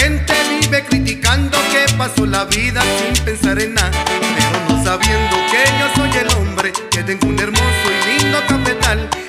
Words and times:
gente 0.00 0.32
vive 0.48 0.82
criticando 0.84 1.58
que 1.70 1.92
pasó 1.96 2.24
la 2.24 2.44
vida 2.46 2.82
sin 2.98 3.24
pensar 3.24 3.60
en 3.60 3.74
nada. 3.74 3.90
Pero 4.36 4.58
no 4.68 4.82
sabiendo 4.82 5.36
que 5.50 5.62
yo 5.78 5.86
soy 5.94 6.10
el 6.16 6.28
hombre, 6.36 6.72
que 6.90 7.02
tengo 7.02 7.28
un 7.28 7.38
hermoso 7.38 7.86
y 7.90 8.22
lindo 8.22 8.38
cafetal. 8.48 9.19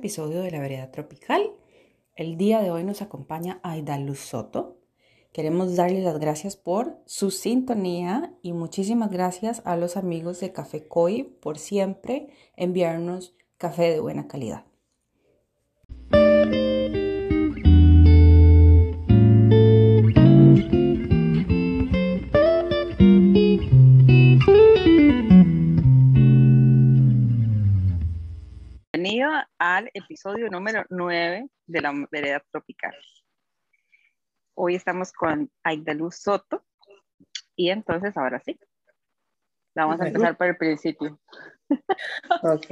Episodio 0.00 0.40
de 0.40 0.50
La 0.50 0.60
Vereda 0.60 0.90
Tropical. 0.90 1.52
El 2.16 2.38
día 2.38 2.62
de 2.62 2.70
hoy 2.70 2.84
nos 2.84 3.02
acompaña 3.02 3.60
Aida 3.62 3.98
Luz. 3.98 4.32
Queremos 5.30 5.76
darle 5.76 6.00
las 6.00 6.18
gracias 6.18 6.56
por 6.56 6.96
su 7.04 7.30
sintonía 7.30 8.34
y 8.40 8.54
muchísimas 8.54 9.10
gracias 9.10 9.60
a 9.66 9.76
los 9.76 9.98
amigos 9.98 10.40
de 10.40 10.54
Café 10.54 10.88
Koi 10.88 11.24
por 11.24 11.58
siempre 11.58 12.28
enviarnos 12.56 13.34
café 13.58 13.90
de 13.90 14.00
buena 14.00 14.26
calidad. 14.26 14.69
Episodio 30.00 30.48
número 30.48 30.84
9 30.88 31.48
de 31.66 31.80
la 31.80 31.92
vereda 32.10 32.42
tropical. 32.50 32.94
Hoy 34.54 34.74
estamos 34.74 35.12
con 35.12 35.50
Aida 35.62 35.94
Luz 35.94 36.16
Soto 36.16 36.64
y 37.54 37.70
entonces 37.70 38.16
ahora 38.16 38.40
sí, 38.40 38.58
vamos 39.74 40.00
a 40.00 40.06
empezar 40.06 40.36
por 40.36 40.48
el 40.48 40.56
principio. 40.56 41.20
Ok. 42.42 42.66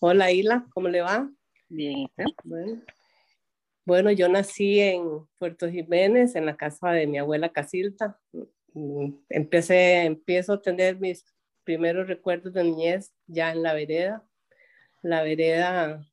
Hola, 0.00 0.32
Isla, 0.32 0.66
¿cómo 0.74 0.88
le 0.88 1.00
va? 1.00 1.30
Bien. 1.68 2.08
Bueno. 2.42 2.82
Bueno, 3.84 4.10
yo 4.10 4.28
nací 4.28 4.80
en 4.80 5.24
Puerto 5.38 5.68
Jiménez, 5.68 6.34
en 6.34 6.46
la 6.46 6.56
casa 6.56 6.90
de 6.90 7.06
mi 7.06 7.18
abuela 7.18 7.52
Casilda. 7.52 8.18
Mm, 8.74 9.12
Empecé, 9.28 10.02
empiezo 10.02 10.54
a 10.54 10.60
tener 10.60 10.98
mis 10.98 11.24
primeros 11.62 12.08
recuerdos 12.08 12.52
de 12.52 12.64
niñez 12.64 13.12
ya 13.28 13.52
en 13.52 13.62
la 13.62 13.74
vereda. 13.74 14.26
La 15.02 15.22
vereda 15.22 16.04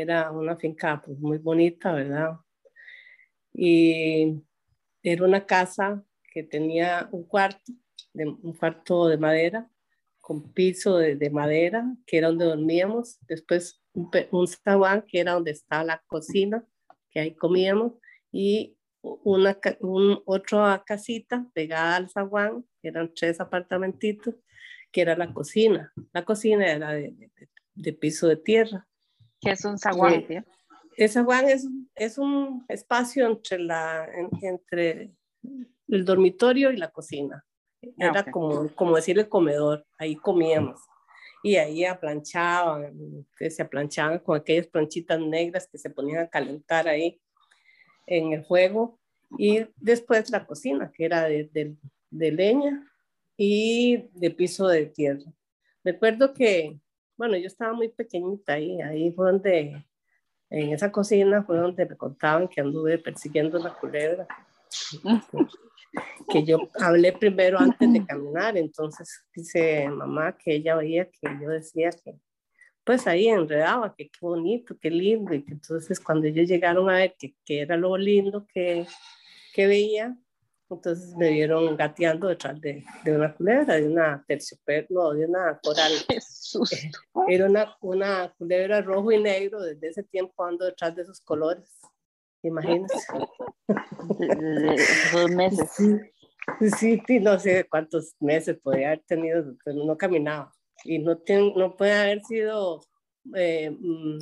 era 0.00 0.30
una 0.30 0.56
finca 0.56 1.00
pues, 1.04 1.18
muy 1.18 1.38
bonita, 1.38 1.92
¿verdad? 1.92 2.38
Y 3.52 4.42
era 5.02 5.24
una 5.24 5.46
casa 5.46 6.04
que 6.32 6.42
tenía 6.42 7.08
un 7.12 7.24
cuarto, 7.24 7.72
de, 8.14 8.26
un 8.26 8.54
cuarto 8.54 9.08
de 9.08 9.18
madera, 9.18 9.70
con 10.20 10.52
piso 10.52 10.96
de, 10.98 11.16
de 11.16 11.30
madera, 11.30 11.84
que 12.06 12.18
era 12.18 12.28
donde 12.28 12.46
dormíamos. 12.46 13.18
Después 13.28 13.82
un, 13.92 14.10
un 14.30 14.46
que 15.06 15.20
era 15.20 15.32
donde 15.32 15.50
estaba 15.50 15.84
la 15.84 16.02
cocina, 16.06 16.64
que 17.10 17.20
ahí 17.20 17.34
comíamos. 17.34 17.94
Y 18.30 18.76
una, 19.02 19.58
un, 19.80 20.22
otra 20.24 20.82
casita 20.86 21.46
pegada 21.52 21.96
al 21.96 22.08
zaguán, 22.08 22.64
eran 22.82 23.12
tres 23.14 23.40
apartamentitos, 23.40 24.36
que 24.90 25.02
era 25.02 25.16
la 25.16 25.32
cocina. 25.34 25.92
La 26.12 26.24
cocina 26.24 26.70
era 26.70 26.92
de- 26.92 27.30
de 27.74 27.92
piso 27.92 28.28
de 28.28 28.36
tierra. 28.36 28.86
¿Qué 29.42 29.50
es 29.50 29.64
un 29.64 29.78
zaguán? 29.78 30.24
Sí. 30.26 30.36
El 30.96 31.08
zaguán 31.10 31.48
es, 31.48 31.66
es 31.94 32.18
un 32.18 32.64
espacio 32.68 33.26
entre, 33.26 33.58
la, 33.58 34.06
en- 34.14 34.30
entre 34.42 35.12
el 35.88 36.04
dormitorio 36.04 36.70
y 36.70 36.76
la 36.76 36.90
cocina. 36.90 37.44
Ah, 37.82 37.88
Era 37.98 38.20
ok. 38.20 38.30
como, 38.30 38.68
como 38.74 38.96
decir 38.96 39.18
el 39.18 39.28
comedor, 39.28 39.84
ahí 39.98 40.14
comíamos. 40.16 40.80
Y 41.42 41.56
ahí 41.56 41.84
aplanchaban, 41.84 43.26
que 43.36 43.50
se 43.50 43.62
aplanchaban 43.62 44.20
con 44.20 44.36
aquellas 44.38 44.68
planchitas 44.68 45.18
negras 45.18 45.66
que 45.66 45.76
se 45.78 45.90
ponían 45.90 46.20
a 46.24 46.28
calentar 46.28 46.86
ahí 46.86 47.20
en 48.06 48.32
el 48.32 48.44
fuego. 48.44 49.00
Y 49.38 49.66
después 49.76 50.30
la 50.30 50.46
cocina, 50.46 50.92
que 50.94 51.04
era 51.06 51.24
de, 51.24 51.48
de- 51.52 51.76
de 52.10 52.30
leña 52.30 52.86
y 53.36 54.08
de 54.12 54.30
piso 54.30 54.68
de 54.68 54.86
tierra. 54.86 55.32
Recuerdo 55.82 56.32
que, 56.34 56.78
bueno, 57.22 57.36
yo 57.36 57.46
estaba 57.46 57.72
muy 57.72 57.86
pequeñita 57.86 58.54
ahí, 58.54 58.80
ahí 58.80 59.12
fue 59.12 59.30
donde, 59.30 59.86
en 60.50 60.72
esa 60.72 60.90
cocina 60.90 61.44
fue 61.44 61.56
donde 61.56 61.86
me 61.86 61.96
contaban 61.96 62.48
que 62.48 62.60
anduve 62.60 62.98
persiguiendo 62.98 63.60
una 63.60 63.72
culebra. 63.74 64.26
Que 66.28 66.42
yo 66.42 66.58
hablé 66.80 67.12
primero 67.12 67.60
antes 67.60 67.92
de 67.92 68.04
caminar, 68.04 68.56
entonces 68.56 69.22
dice 69.32 69.88
mamá 69.88 70.36
que 70.36 70.56
ella 70.56 70.74
veía 70.74 71.04
que 71.04 71.28
yo 71.40 71.48
decía 71.48 71.90
que 71.90 72.18
pues 72.82 73.06
ahí 73.06 73.28
enredaba, 73.28 73.94
que 73.94 74.08
qué 74.08 74.18
bonito, 74.20 74.76
qué 74.80 74.90
lindo, 74.90 75.32
y 75.32 75.44
que 75.44 75.52
entonces 75.52 76.00
cuando 76.00 76.26
ellos 76.26 76.48
llegaron 76.48 76.90
a 76.90 76.94
ver 76.94 77.14
que, 77.16 77.36
que 77.44 77.60
era 77.60 77.76
lo 77.76 77.96
lindo 77.96 78.48
que, 78.52 78.84
que 79.54 79.68
veía, 79.68 80.16
entonces 80.74 81.14
me 81.16 81.30
vieron 81.30 81.76
gateando 81.76 82.28
detrás 82.28 82.60
de, 82.60 82.84
de 83.04 83.16
una 83.16 83.34
culebra, 83.34 83.74
de 83.76 83.88
una 83.88 84.24
terciopelo, 84.26 85.12
de 85.12 85.26
una 85.26 85.58
coral. 85.62 85.92
Qué 86.08 86.20
susto. 86.20 86.76
Era 87.28 87.46
una, 87.46 87.76
una 87.80 88.32
culebra 88.38 88.80
rojo 88.82 89.12
y 89.12 89.22
negro, 89.22 89.60
desde 89.62 89.88
ese 89.88 90.02
tiempo 90.02 90.44
ando 90.44 90.64
detrás 90.64 90.94
de 90.94 91.02
esos 91.02 91.20
colores, 91.20 91.80
imagínense. 92.42 92.94
Dos 95.12 95.30
meses. 95.30 95.70
Sí, 96.76 97.00
sí, 97.06 97.20
no 97.20 97.38
sé 97.38 97.66
cuántos 97.68 98.14
meses 98.20 98.58
podía 98.60 98.88
haber 98.88 99.04
tenido, 99.06 99.54
pero 99.64 99.84
no 99.84 99.96
caminaba. 99.96 100.52
Y 100.84 100.98
no, 100.98 101.16
ten- 101.18 101.52
no 101.54 101.76
puede 101.76 101.92
haber 101.92 102.20
sido 102.22 102.80
eh, 103.36 103.70
mm, 103.70 104.18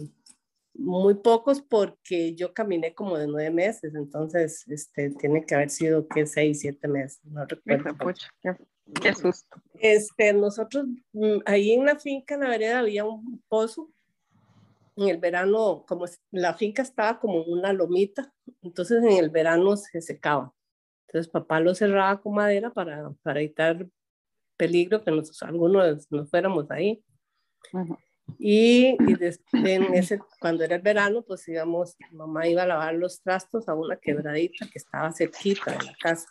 muy 0.75 1.15
pocos 1.15 1.61
porque 1.61 2.35
yo 2.35 2.55
caminé 2.55 2.95
como 2.95 3.19
de 3.19 3.27
nueve 3.27 3.51
meses, 3.51 3.95
entonces 3.95 4.65
este, 4.69 5.11
tiene 5.11 5.45
que 5.45 5.55
haber 5.55 5.71
sido 5.71 6.07
que 6.07 6.27
seis, 6.27 6.61
siete 6.61 6.89
meses, 6.89 7.21
no 7.25 7.45
recuerdo. 7.45 7.95
Qué, 8.41 8.57
qué 9.01 9.15
susto. 9.15 9.61
Este, 9.75 10.33
nosotros, 10.33 10.87
mm, 11.13 11.39
ahí 11.47 11.73
en 11.73 11.85
la 11.85 11.97
finca, 11.99 12.35
en 12.35 12.41
la 12.41 12.49
vereda, 12.49 12.81
había 12.81 13.05
un 13.05 13.43
pozo. 13.49 13.91
En 14.97 15.09
el 15.09 15.19
verano, 15.19 15.85
como 15.87 16.05
la 16.31 16.55
finca 16.55 16.83
estaba 16.83 17.19
como 17.19 17.43
una 17.45 17.73
lomita, 17.73 18.35
entonces 18.61 19.03
en 19.03 19.13
el 19.13 19.31
verano 19.31 19.77
se 19.77 20.01
secaba. 20.03 20.53
Entonces 21.07 21.31
papá 21.31 21.59
lo 21.59 21.75
cerraba 21.75 22.21
con 22.21 22.35
madera 22.35 22.71
para, 22.71 23.11
para 23.23 23.41
evitar 23.41 23.89
peligro 24.57 25.03
que 25.03 25.11
nos, 25.11 25.43
algunos 25.43 26.07
nos 26.11 26.29
fuéramos 26.29 26.71
ahí. 26.71 27.03
Ujú. 27.73 27.97
Y, 28.39 28.97
y 29.07 29.17
en 29.53 29.95
ese, 29.95 30.21
cuando 30.41 30.65
era 30.65 30.77
el 30.77 30.83
verano, 30.83 31.23
pues 31.23 31.47
íbamos, 31.49 31.97
mamá 32.13 32.47
iba 32.47 32.63
a 32.63 32.67
lavar 32.67 32.95
los 32.95 33.21
trastos 33.23 33.69
a 33.69 33.75
una 33.75 33.97
quebradita 33.97 34.67
que 34.71 34.79
estaba 34.79 35.13
cerquita 35.13 35.73
de 35.73 35.85
la 35.85 35.95
casa, 36.01 36.27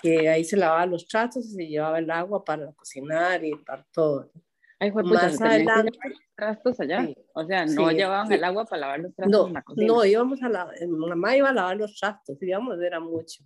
que 0.00 0.28
ahí 0.28 0.44
se 0.44 0.56
lavaba 0.56 0.86
los 0.86 1.06
trastos 1.06 1.46
y 1.46 1.50
se 1.50 1.66
llevaba 1.66 1.98
el 1.98 2.10
agua 2.10 2.44
para 2.44 2.72
cocinar 2.72 3.44
y 3.44 3.54
para 3.54 3.84
todo. 3.92 4.30
Ay, 4.80 4.90
fue 4.90 5.04
Más 5.04 5.32
¿se 5.32 5.38
tenían 5.38 5.64
que 5.64 5.70
adelante, 5.70 5.98
trastos 6.34 6.80
allá? 6.80 7.04
Sí. 7.06 7.16
O 7.34 7.44
sea, 7.44 7.64
no 7.66 7.88
Sí, 7.88 7.94
llevaban 7.94 8.26
sí. 8.26 8.34
el 8.34 8.42
agua 8.42 8.64
para 8.64 8.80
lavar 8.80 9.00
los 9.00 9.14
trastos 9.14 9.40
no, 9.40 9.46
en 9.46 9.52
la 9.54 9.62
cocina. 9.62 9.86
no, 9.86 10.04
íbamos 10.04 10.42
a 10.42 10.48
la, 10.48 10.68
mamá 10.88 11.36
iba 11.36 11.50
a 11.50 11.52
lavar 11.52 11.76
los 11.76 11.94
trastos, 12.00 12.42
íbamos, 12.42 12.80
era 12.80 12.98
mucho, 12.98 13.44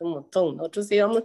un 0.00 0.10
montón. 0.10 0.58
Nosotros 0.58 0.92
íbamos 0.92 1.24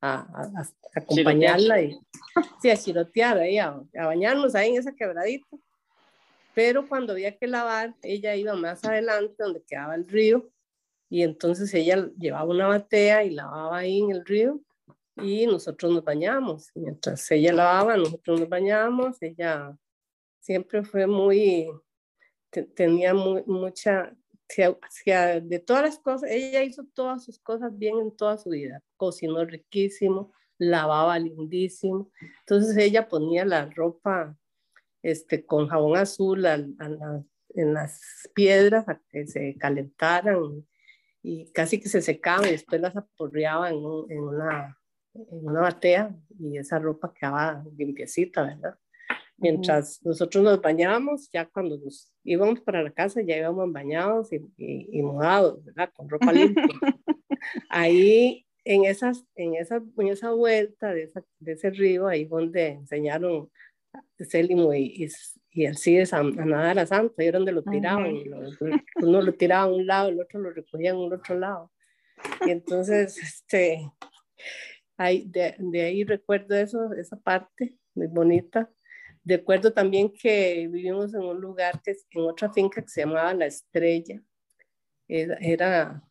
a, 0.00 0.20
a- 0.20 0.60
a 0.60 0.68
acompañarla 0.94 1.82
y 1.82 1.98
sí, 2.62 2.70
a 2.70 2.76
chirotear 2.76 3.38
ahí, 3.38 3.58
a, 3.58 3.80
a 3.98 4.06
bañarnos 4.06 4.54
ahí 4.54 4.70
en 4.70 4.76
esa 4.80 4.94
quebradita. 4.94 5.46
Pero 6.54 6.88
cuando 6.88 7.12
había 7.12 7.36
que 7.36 7.46
lavar, 7.46 7.94
ella 8.02 8.34
iba 8.34 8.54
más 8.54 8.84
adelante 8.84 9.34
donde 9.38 9.62
quedaba 9.62 9.94
el 9.94 10.08
río 10.08 10.48
y 11.08 11.22
entonces 11.22 11.72
ella 11.74 12.08
llevaba 12.18 12.50
una 12.50 12.66
batea 12.66 13.24
y 13.24 13.30
lavaba 13.30 13.78
ahí 13.78 14.00
en 14.00 14.10
el 14.10 14.24
río 14.24 14.60
y 15.16 15.46
nosotros 15.46 15.92
nos 15.92 16.04
bañamos. 16.04 16.70
Mientras 16.74 17.30
ella 17.30 17.52
lavaba, 17.52 17.96
nosotros 17.96 18.40
nos 18.40 18.48
bañamos. 18.48 19.20
Ella 19.22 19.76
siempre 20.40 20.82
fue 20.84 21.06
muy, 21.06 21.68
tenía 22.74 23.14
mucha, 23.14 24.12
de 24.56 25.62
todas 25.64 25.82
las 25.82 25.98
cosas, 25.98 26.30
ella 26.30 26.62
hizo 26.62 26.84
todas 26.94 27.24
sus 27.24 27.38
cosas 27.38 27.76
bien 27.76 27.98
en 27.98 28.16
toda 28.16 28.38
su 28.38 28.50
vida. 28.50 28.82
Cocinó 28.96 29.44
riquísimo, 29.44 30.32
lavaba 30.58 31.18
lindísimo. 31.18 32.10
Entonces 32.40 32.76
ella 32.76 33.08
ponía 33.08 33.44
la 33.44 33.66
ropa 33.66 34.36
este, 35.02 35.44
con 35.44 35.68
jabón 35.68 35.96
azul 35.98 36.44
en 36.46 37.74
las 37.74 38.28
piedras 38.34 38.88
a 38.88 39.00
que 39.10 39.26
se 39.26 39.56
calentaran 39.56 40.66
y 41.22 41.50
casi 41.52 41.80
que 41.80 41.88
se 41.88 42.00
secaban 42.00 42.48
y 42.48 42.52
después 42.52 42.80
las 42.80 42.96
aporreaban 42.96 43.74
en, 43.74 44.18
una, 44.18 44.78
en 45.14 45.46
una 45.46 45.60
batea 45.60 46.14
y 46.38 46.58
esa 46.58 46.78
ropa 46.78 47.12
quedaba 47.12 47.64
limpiecita, 47.76 48.42
¿verdad? 48.42 48.78
Mientras 49.40 50.04
nosotros 50.04 50.42
nos 50.42 50.60
bañábamos, 50.60 51.30
ya 51.32 51.46
cuando 51.46 51.78
nos 51.78 52.12
íbamos 52.24 52.60
para 52.60 52.82
la 52.82 52.90
casa, 52.90 53.22
ya 53.22 53.36
íbamos 53.36 53.72
bañados 53.72 54.32
y, 54.32 54.40
y, 54.56 55.00
mudados, 55.02 55.64
¿verdad? 55.64 55.90
Con 55.94 56.08
ropa 56.08 56.32
limpia. 56.32 56.64
Ahí, 57.68 58.44
en, 58.64 58.84
esas, 58.84 59.24
en, 59.36 59.54
esa, 59.54 59.80
en 59.96 60.08
esa 60.08 60.32
vuelta 60.32 60.92
de, 60.92 61.04
esa, 61.04 61.24
de 61.38 61.52
ese 61.52 61.70
río, 61.70 62.08
ahí 62.08 62.24
donde 62.24 62.66
enseñaron 62.66 63.48
Célimo 64.18 64.74
y, 64.74 65.08
y, 65.52 65.64
el 65.64 65.76
CIDES 65.76 66.12
a, 66.12 66.18
a, 66.18 66.22
nadar 66.24 66.80
a 66.80 66.86
Santo, 66.86 67.14
ahí 67.18 67.28
era 67.28 67.38
donde 67.38 67.52
lo 67.52 67.62
tiraban. 67.62 68.12
uno 68.96 69.22
lo 69.22 69.34
tiraba 69.34 69.62
a 69.62 69.72
un 69.72 69.86
lado, 69.86 70.08
el 70.08 70.20
otro 70.20 70.40
lo 70.40 70.50
recogía 70.50 70.90
en 70.90 70.96
un 70.96 71.12
otro 71.12 71.38
lado. 71.38 71.70
Y 72.44 72.50
entonces, 72.50 73.16
este, 73.18 73.88
ahí, 74.96 75.24
de, 75.28 75.54
de 75.58 75.82
ahí 75.82 76.02
recuerdo 76.02 76.56
eso, 76.56 76.92
esa 76.94 77.16
parte 77.16 77.76
muy 77.94 78.08
bonita. 78.08 78.70
Recuerdo 79.28 79.74
también 79.74 80.10
que 80.10 80.66
vivimos 80.68 81.12
en 81.12 81.20
un 81.20 81.38
lugar, 81.38 81.82
que, 81.82 81.94
en 82.12 82.22
otra 82.22 82.50
finca 82.50 82.80
que 82.80 82.88
se 82.88 83.02
llamaba 83.02 83.34
La 83.34 83.44
Estrella. 83.44 84.22
Era, 85.06 85.36
era 85.42 86.02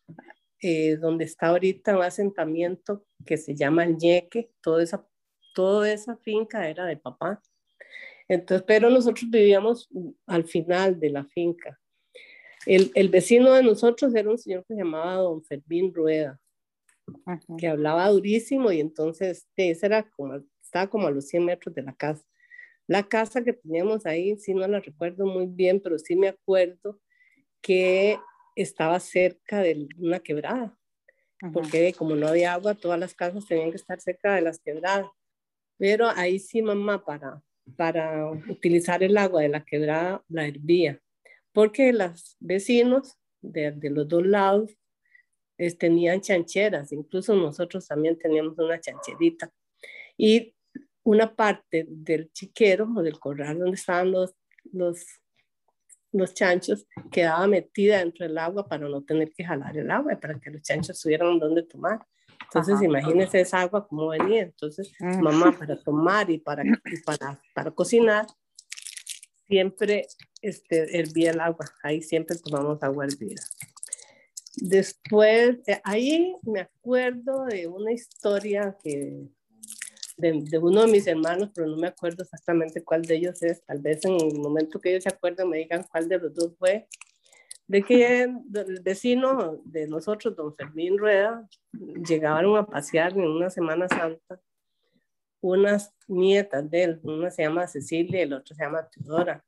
eh, 0.62 0.96
donde 0.96 1.24
está 1.24 1.48
ahorita 1.48 1.96
un 1.96 2.04
asentamiento 2.04 3.04
que 3.26 3.36
se 3.36 3.56
llama 3.56 3.82
El 3.82 3.96
Ñeque. 3.96 4.52
Toda 4.62 4.84
esa, 4.84 5.04
toda 5.52 5.92
esa 5.92 6.16
finca 6.18 6.68
era 6.68 6.86
de 6.86 6.96
papá. 6.96 7.42
Entonces, 8.28 8.64
pero 8.64 8.88
nosotros 8.88 9.28
vivíamos 9.28 9.88
al 10.28 10.44
final 10.44 11.00
de 11.00 11.10
la 11.10 11.24
finca. 11.24 11.80
El, 12.66 12.92
el 12.94 13.08
vecino 13.08 13.52
de 13.52 13.64
nosotros 13.64 14.14
era 14.14 14.30
un 14.30 14.38
señor 14.38 14.64
que 14.64 14.74
se 14.74 14.80
llamaba 14.80 15.14
don 15.14 15.42
Fermín 15.42 15.92
Rueda, 15.92 16.38
que 17.58 17.66
hablaba 17.66 18.08
durísimo 18.10 18.70
y 18.70 18.78
entonces 18.78 19.48
ese 19.56 19.86
era 19.86 20.08
como, 20.08 20.40
estaba 20.62 20.88
como 20.88 21.08
a 21.08 21.10
los 21.10 21.26
100 21.26 21.44
metros 21.44 21.74
de 21.74 21.82
la 21.82 21.96
casa. 21.96 22.24
La 22.88 23.06
casa 23.06 23.44
que 23.44 23.52
teníamos 23.52 24.06
ahí, 24.06 24.36
sí 24.38 24.54
no 24.54 24.66
la 24.66 24.80
recuerdo 24.80 25.26
muy 25.26 25.46
bien, 25.46 25.78
pero 25.78 25.98
sí 25.98 26.16
me 26.16 26.28
acuerdo 26.28 26.98
que 27.60 28.18
estaba 28.56 28.98
cerca 28.98 29.60
de 29.60 29.86
una 29.98 30.20
quebrada, 30.20 30.76
porque 31.52 31.92
como 31.92 32.16
no 32.16 32.26
había 32.26 32.54
agua, 32.54 32.74
todas 32.74 32.98
las 32.98 33.14
casas 33.14 33.46
tenían 33.46 33.70
que 33.70 33.76
estar 33.76 34.00
cerca 34.00 34.34
de 34.34 34.40
las 34.40 34.58
quebradas. 34.58 35.06
Pero 35.76 36.08
ahí 36.08 36.38
sí, 36.38 36.62
mamá, 36.62 37.04
para, 37.04 37.42
para 37.76 38.30
utilizar 38.30 39.02
el 39.02 39.18
agua 39.18 39.42
de 39.42 39.50
la 39.50 39.64
quebrada, 39.64 40.24
la 40.28 40.48
hervía, 40.48 40.98
porque 41.52 41.92
los 41.92 42.36
vecinos 42.40 43.18
de, 43.42 43.70
de 43.70 43.90
los 43.90 44.08
dos 44.08 44.26
lados 44.26 44.76
tenían 45.78 46.22
chancheras, 46.22 46.90
incluso 46.92 47.34
nosotros 47.34 47.86
también 47.86 48.18
teníamos 48.18 48.58
una 48.58 48.80
chancherita. 48.80 49.52
Y 50.16 50.54
una 51.04 51.34
parte 51.34 51.86
del 51.88 52.30
chiquero 52.32 52.88
o 52.96 53.02
del 53.02 53.18
corral 53.18 53.58
donde 53.58 53.76
estaban 53.76 54.12
los, 54.12 54.34
los, 54.72 55.04
los 56.12 56.34
chanchos 56.34 56.86
quedaba 57.10 57.46
metida 57.46 57.98
dentro 57.98 58.26
del 58.26 58.38
agua 58.38 58.68
para 58.68 58.88
no 58.88 59.02
tener 59.02 59.32
que 59.32 59.44
jalar 59.44 59.76
el 59.76 59.90
agua, 59.90 60.18
para 60.20 60.38
que 60.38 60.50
los 60.50 60.62
chanchos 60.62 61.00
tuvieran 61.00 61.38
donde 61.38 61.62
tomar. 61.62 62.04
Entonces, 62.42 62.80
imagínense 62.82 63.40
esa 63.40 63.60
agua 63.60 63.86
como 63.86 64.08
venía. 64.08 64.42
Entonces, 64.42 64.92
mm. 65.00 65.20
mamá, 65.22 65.56
para 65.58 65.76
tomar 65.82 66.30
y 66.30 66.38
para, 66.38 66.62
para, 67.04 67.40
para 67.54 67.70
cocinar, 67.70 68.26
siempre 69.46 70.06
este, 70.40 70.98
hervía 70.98 71.32
el 71.32 71.40
agua. 71.40 71.66
Ahí 71.82 72.00
siempre 72.02 72.36
tomamos 72.38 72.82
agua 72.82 73.06
hervida. 73.06 73.42
Después, 74.56 75.58
eh, 75.66 75.80
ahí 75.84 76.36
me 76.42 76.60
acuerdo 76.60 77.44
de 77.46 77.66
una 77.66 77.92
historia 77.92 78.76
que 78.82 79.28
de, 80.18 80.58
uno 80.58 80.84
de 80.84 80.92
mis 80.92 81.06
hermanos, 81.06 81.50
pero 81.54 81.68
no 81.68 81.76
me 81.76 81.86
acuerdo 81.86 82.24
exactamente 82.24 82.82
cuál 82.82 83.02
de 83.02 83.16
ellos 83.16 83.42
es. 83.42 83.64
Tal 83.64 83.78
vez 83.78 84.04
en 84.04 84.14
el 84.14 84.38
momento 84.38 84.80
que 84.80 84.90
ellos 84.90 85.04
se 85.04 85.10
acuerden 85.10 85.48
me 85.48 85.58
digan 85.58 85.84
cuál 85.90 86.08
de 86.08 86.18
los 86.18 86.34
dos 86.34 86.56
fue. 86.58 86.88
De 87.66 87.82
que 87.82 88.22
el 88.22 88.80
vecino 88.82 89.60
de 89.64 89.86
nosotros, 89.86 90.34
don 90.34 90.54
Fermín 90.56 90.98
Rueda, 90.98 91.48
llegaron 91.72 92.56
a 92.56 92.66
pasear 92.66 93.12
en 93.12 93.20
una 93.20 93.50
Semana 93.50 93.88
Santa 93.88 94.40
unas 95.40 95.94
nietas 96.08 96.68
de 96.68 96.82
él. 96.82 97.00
Una 97.04 97.30
se 97.30 97.42
llama 97.42 97.68
Cecilia 97.68 98.18
y 98.18 98.22
el 98.22 98.32
otro 98.32 98.56
se 98.56 98.64
llama 98.64 98.88
Teodora. 98.88 99.44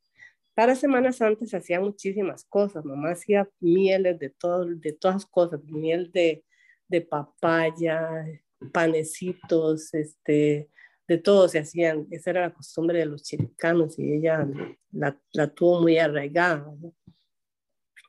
Para 0.54 0.76
Semana 0.76 1.12
Santa 1.12 1.46
se 1.46 1.56
hacían 1.56 1.82
muchísimas 1.82 2.44
cosas. 2.44 2.84
Mamá 2.84 3.12
hacía 3.12 3.48
mieles 3.58 4.18
de, 4.18 4.30
todo, 4.30 4.66
de 4.66 4.92
todas 4.92 5.26
cosas, 5.26 5.64
miel 5.64 6.12
de, 6.12 6.44
de 6.86 7.00
papaya, 7.00 8.24
panecitos, 8.72 9.92
este, 9.94 10.68
de 11.08 11.18
todo 11.18 11.48
se 11.48 11.58
hacían. 11.58 12.06
Esa 12.10 12.30
era 12.30 12.40
la 12.42 12.54
costumbre 12.54 12.98
de 12.98 13.06
los 13.06 13.22
chilicanos 13.22 13.98
y 13.98 14.12
ella 14.12 14.48
la, 14.92 15.20
la 15.32 15.48
tuvo 15.48 15.82
muy 15.82 15.98
arraigada, 15.98 16.72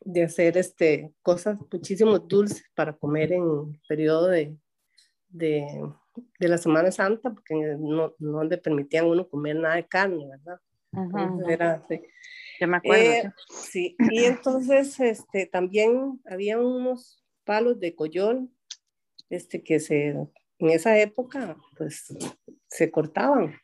de 0.04 0.24
hacer 0.24 0.58
este, 0.58 1.14
cosas 1.22 1.58
muchísimo 1.72 2.18
dulces 2.20 2.64
para 2.76 2.94
comer 2.98 3.34
en 3.34 3.44
el 3.44 3.82
periodo 3.88 4.28
de, 4.28 4.56
de, 5.30 5.66
de 6.40 6.48
la 6.48 6.58
Semana 6.58 6.92
Santa, 6.92 7.32
porque 7.32 7.56
no, 7.80 8.14
no 8.20 8.44
le 8.44 8.58
permitían 8.58 9.06
uno 9.06 9.28
comer 9.28 9.56
nada 9.58 9.76
de 9.76 9.88
carne, 9.88 10.28
¿verdad? 10.28 10.60
Era, 11.48 11.86
me 12.68 12.78
acuerdo. 12.78 13.04
Eh, 13.04 13.34
sí, 13.50 13.96
y 14.12 14.26
entonces 14.26 15.00
este, 15.00 15.46
también 15.46 16.20
había 16.26 16.60
unos 16.60 17.24
palos 17.46 17.80
de 17.80 17.96
coyol 17.96 18.50
este, 19.30 19.64
que 19.64 19.80
se 19.80 20.16
en 20.62 20.70
esa 20.70 20.98
época, 21.00 21.58
pues 21.76 22.06
se 22.68 22.92
cortaban. 22.92 23.56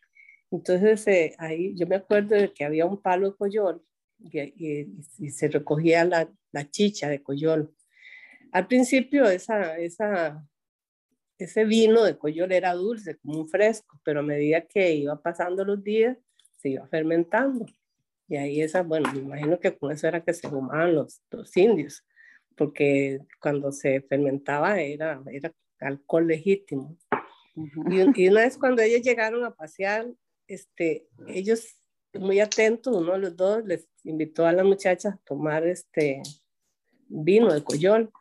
Entonces, 0.50 1.06
eh, 1.08 1.36
ahí 1.38 1.76
yo 1.76 1.86
me 1.86 1.98
acuerdo 1.98 2.36
de 2.36 2.52
que 2.52 2.66
había 2.66 2.86
un 2.86 3.02
palo 3.02 3.32
de 3.32 3.38
coyol 3.38 3.84
y, 4.20 5.30
se 5.30 5.48
recogía 5.48 6.04
la, 6.06 6.28
la, 6.52 6.70
chicha 6.70 7.08
de 7.08 7.22
coyol. 7.22 7.74
Al 8.52 8.68
principio, 8.68 9.26
esa, 9.26 9.78
esa, 9.78 10.44
ese 11.38 11.66
vino 11.66 12.04
de 12.04 12.18
coyol 12.18 12.52
era 12.52 12.74
dulce, 12.74 13.18
como 13.18 13.42
un 13.42 13.48
fresco, 13.48 14.00
pero 14.04 14.22
a 14.22 14.24
medida 14.24 14.62
que 14.62 14.96
iba 14.96 15.22
pasando 15.22 15.64
los 15.64 15.84
días, 15.84 16.18
se 16.58 16.70
iba 16.70 16.88
fermentando. 16.88 17.66
Y 18.28 18.38
ahí 18.38 18.62
esa, 18.62 18.82
bueno, 18.82 19.12
me 19.14 19.20
imagino 19.20 19.60
que 19.60 19.78
con 19.78 19.92
eso 19.92 20.08
era 20.08 20.24
que 20.24 20.34
se 20.34 20.50
fumaban 20.50 20.96
los, 20.96 21.22
los 21.30 21.56
indios, 21.56 22.04
porque 22.56 23.20
cuando 23.40 23.72
se 23.72 24.02
fermentaba 24.02 24.82
era, 24.82 25.22
era 25.32 25.54
alcohol 25.80 26.28
legítimo. 26.28 26.98
y, 27.56 28.28
una 28.28 28.42
vez 28.42 28.58
cuando 28.58 28.82
ellos 28.82 29.02
llegaron 29.02 29.44
a 29.44 29.56
pasear, 29.56 30.08
este, 30.48 31.08
ellos 31.28 31.76
muy 32.14 32.40
atentos, 32.40 32.96
uno 32.96 33.14
de 33.14 33.20
los 33.20 33.36
dos 33.36 33.66
les 33.66 33.88
invitó 34.04 34.46
a 34.46 34.54
la 34.54 34.64
muchacha 34.64 35.10
a 35.10 35.20
tomar 35.26 35.66
este 35.68 36.22
vino 37.08 37.54
de 37.54 37.64
coyol. 37.64 38.12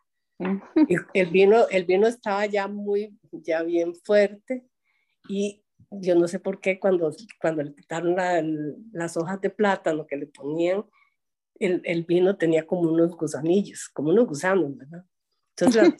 Y 0.87 0.95
el 1.19 1.31
vino, 1.31 1.67
el 1.69 1.85
vino 1.85 2.05
estaba 2.05 2.45
ya 2.45 2.67
muy, 2.67 3.17
ya 3.31 3.63
bien 3.63 3.95
fuerte 3.95 4.67
y 5.27 5.63
yo 5.89 6.15
no 6.15 6.27
sé 6.27 6.39
por 6.39 6.59
qué 6.59 6.79
cuando, 6.79 7.11
cuando 7.41 7.63
le 7.63 7.73
quitaron 7.73 8.15
las 8.91 9.17
hojas 9.17 9.41
de 9.41 9.49
plátano 9.49 10.05
que 10.05 10.17
le 10.17 10.27
ponían, 10.27 10.85
el, 11.59 11.81
el, 11.85 12.03
vino 12.03 12.37
tenía 12.37 12.67
como 12.67 12.91
unos 12.91 13.15
gusanillos, 13.15 13.89
como 13.89 14.09
unos 14.09 14.27
gusanos, 14.27 14.77
¿verdad? 14.77 15.05
Entonces 15.59 15.95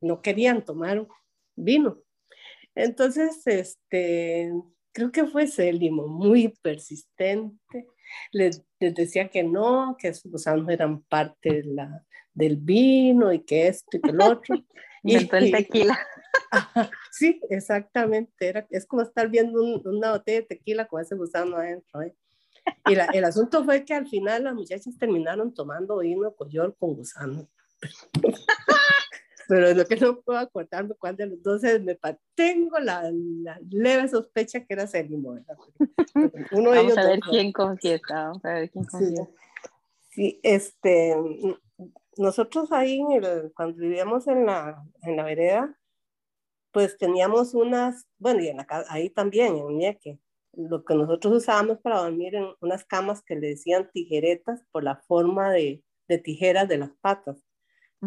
no 0.00 0.22
querían 0.22 0.64
tomar 0.64 1.06
vino. 1.56 2.00
Entonces, 2.74 3.46
este, 3.46 4.52
creo 4.92 5.10
que 5.10 5.26
fue 5.26 5.46
Célimo, 5.46 6.06
muy 6.06 6.48
persistente. 6.62 7.88
Les, 8.30 8.62
decía 8.78 9.28
que 9.28 9.42
no, 9.42 9.96
que 9.98 10.08
esos 10.08 10.30
gusanos 10.30 10.68
eran 10.68 11.02
parte 11.02 11.62
de 11.62 11.64
la, 11.64 12.06
del 12.32 12.56
vino 12.56 13.32
y 13.32 13.40
que 13.40 13.68
esto 13.68 13.96
y 13.96 14.00
que 14.00 14.12
lo 14.12 14.26
otro. 14.26 14.54
y 15.02 15.16
el 15.16 15.28
tequila. 15.28 15.98
sí, 17.10 17.40
exactamente. 17.50 18.48
Era, 18.48 18.66
es 18.70 18.86
como 18.86 19.02
estar 19.02 19.28
viendo 19.28 19.60
una 19.84 20.12
botella 20.12 20.40
de 20.40 20.46
tequila 20.46 20.86
con 20.86 21.02
ese 21.02 21.16
gusano 21.16 21.56
adentro. 21.56 22.02
¿eh? 22.02 22.14
Y 22.86 22.94
el 23.16 23.24
asunto 23.24 23.64
fue 23.64 23.84
que 23.84 23.94
al 23.94 24.06
final 24.06 24.44
las 24.44 24.54
muchachas 24.54 24.96
terminaron 24.96 25.52
tomando 25.52 25.98
vino 25.98 26.32
coyol 26.34 26.76
con 26.78 26.94
gusano. 26.94 27.48
pero 29.48 29.74
lo 29.74 29.84
que 29.84 29.96
no 29.96 30.20
puedo 30.20 30.38
acordarme 30.38 30.94
cuál 30.94 31.16
de 31.16 31.26
los 31.26 31.42
dos 31.42 31.64
es, 31.64 31.82
me 31.82 31.98
tengo 32.34 32.78
la, 32.78 33.10
la, 33.12 33.58
leve 33.70 34.08
sospecha 34.08 34.64
que 34.64 34.74
era 34.74 34.86
Célimo. 34.86 35.38
Uno 36.52 36.70
de 36.70 36.76
vamos 36.76 36.98
a 36.98 37.06
ver 37.06 37.20
quién 37.20 37.52
confiesa, 37.52 38.02
vamos 38.14 38.44
a 38.44 38.54
ver 38.54 38.70
quién 38.70 38.84
confiesa. 38.84 39.28
Sí, 40.10 40.40
este, 40.42 41.16
nosotros 42.16 42.70
ahí, 42.72 43.02
cuando 43.54 43.78
vivíamos 43.78 44.26
en 44.26 44.46
la, 44.46 44.82
en 45.02 45.16
la 45.16 45.24
vereda, 45.24 45.78
pues 46.70 46.96
teníamos 46.98 47.54
unas, 47.54 48.06
bueno, 48.18 48.42
y 48.42 48.48
en 48.48 48.58
la, 48.58 48.66
ahí 48.88 49.10
también, 49.10 49.56
en 49.56 49.78
Ñeque, 49.78 50.18
lo 50.54 50.84
que 50.84 50.94
nosotros 50.94 51.34
usábamos 51.34 51.78
para 51.78 51.98
dormir 51.98 52.34
en 52.34 52.46
unas 52.60 52.84
camas 52.84 53.22
que 53.22 53.36
le 53.36 53.48
decían 53.48 53.90
tijeretas 53.90 54.62
por 54.70 54.84
la 54.84 54.96
forma 54.96 55.50
de, 55.50 55.82
de 56.08 56.18
tijeras 56.18 56.68
de 56.68 56.78
las 56.78 56.90
patas, 57.00 57.42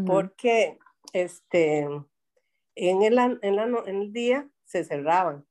porque 0.05 0.77
este, 1.13 1.79
en, 2.75 3.01
el, 3.01 3.39
en, 3.41 3.55
la, 3.55 3.63
en 3.85 3.95
el 4.01 4.13
día 4.13 4.49
se 4.63 4.83
cerraban, 4.83 5.45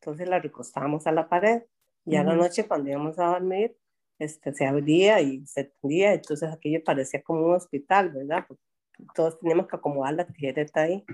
entonces 0.00 0.28
la 0.28 0.38
recostábamos 0.38 1.06
a 1.06 1.12
la 1.12 1.28
pared. 1.28 1.62
Y 2.08 2.14
a 2.14 2.22
la 2.22 2.36
noche 2.36 2.68
cuando 2.68 2.88
íbamos 2.88 3.18
a 3.18 3.26
dormir, 3.26 3.76
este, 4.20 4.54
se 4.54 4.64
abría 4.64 5.20
y 5.20 5.44
se 5.44 5.64
tendía, 5.64 6.14
entonces 6.14 6.52
aquello 6.52 6.82
parecía 6.84 7.20
como 7.20 7.46
un 7.46 7.54
hospital, 7.54 8.10
¿verdad? 8.10 8.44
Porque 8.46 8.62
todos 9.12 9.40
teníamos 9.40 9.66
que 9.66 9.74
acomodar 9.74 10.14
la 10.14 10.24
tijereta 10.24 10.82
ahí. 10.82 11.04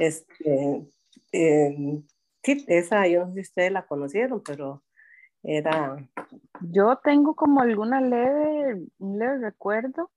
este, 0.00 0.84
eh, 1.30 2.02
sí, 2.42 2.64
esa 2.66 3.06
yo 3.06 3.20
no 3.20 3.28
sé 3.28 3.34
si 3.34 3.40
ustedes 3.40 3.70
la 3.70 3.86
conocieron, 3.86 4.42
pero 4.42 4.82
era... 5.44 5.96
Yo 6.60 6.98
tengo 7.04 7.36
como 7.36 7.60
alguna 7.60 8.00
leve, 8.00 8.82
un 8.98 9.18
leve 9.18 9.38
recuerdo 9.38 10.10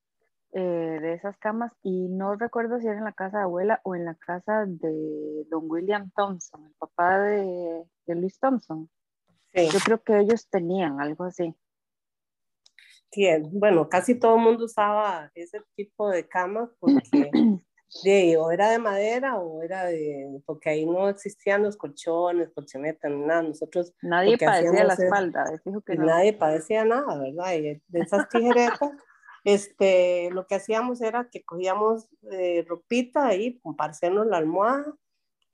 eh, 0.56 1.00
de 1.02 1.14
esas 1.14 1.38
camas 1.38 1.72
y 1.82 2.08
no 2.10 2.36
recuerdo 2.36 2.80
si 2.80 2.88
era 2.88 2.98
en 2.98 3.04
la 3.04 3.14
casa 3.14 3.40
de 3.40 3.44
abuela 3.44 3.82
o 3.84 3.96
en 3.96 4.06
la 4.06 4.16
casa 4.16 4.66
de 4.68 5.46
don 5.50 5.70
William 5.70 6.12
Thompson, 6.16 6.66
el 6.66 6.74
papá 6.78 7.20
de, 7.20 7.84
de 8.06 8.16
Luis 8.16 8.40
Thompson. 8.40 8.90
Sí. 9.54 9.68
Yo 9.72 9.80
creo 9.84 10.04
que 10.04 10.20
ellos 10.20 10.48
tenían 10.50 11.02
algo 11.02 11.24
así. 11.26 11.56
Sí, 13.12 13.28
bueno, 13.52 13.90
casi 13.90 14.20
todo 14.20 14.36
el 14.36 14.42
mundo 14.42 14.66
usaba 14.66 15.32
ese 15.36 15.62
tipo 15.76 16.10
de 16.10 16.28
camas 16.28 16.70
porque 16.80 17.30
de, 18.04 18.38
o 18.38 18.52
era 18.52 18.72
de 18.72 18.80
madera 18.80 19.38
o 19.38 19.62
era 19.62 19.86
de, 19.86 20.42
porque 20.46 20.72
ahí 20.72 20.86
no 20.86 21.10
existían 21.10 21.62
los 21.62 21.78
colchones, 21.78 22.50
colchonetas, 22.54 23.12
nada, 23.12 23.44
nosotros... 23.44 23.94
Nadie 24.02 24.38
padecía 24.38 24.84
la 24.84 24.94
espalda, 24.94 25.46
que 25.86 25.96
no. 25.96 26.06
Nadie 26.06 26.34
padecía 26.34 26.86
nada, 26.86 27.20
¿verdad? 27.20 27.54
Y 27.54 27.62
de 27.88 28.00
esas 28.00 28.28
tijeretas, 28.30 28.80
este, 29.44 30.30
lo 30.32 30.48
que 30.48 30.56
hacíamos 30.56 31.02
era 31.02 31.30
que 31.30 31.44
cogíamos 31.44 32.10
eh, 32.32 32.66
ropita 32.68 33.28
ahí, 33.28 33.60
compartirnos 33.60 34.28
la 34.28 34.38
almohada, 34.38 34.96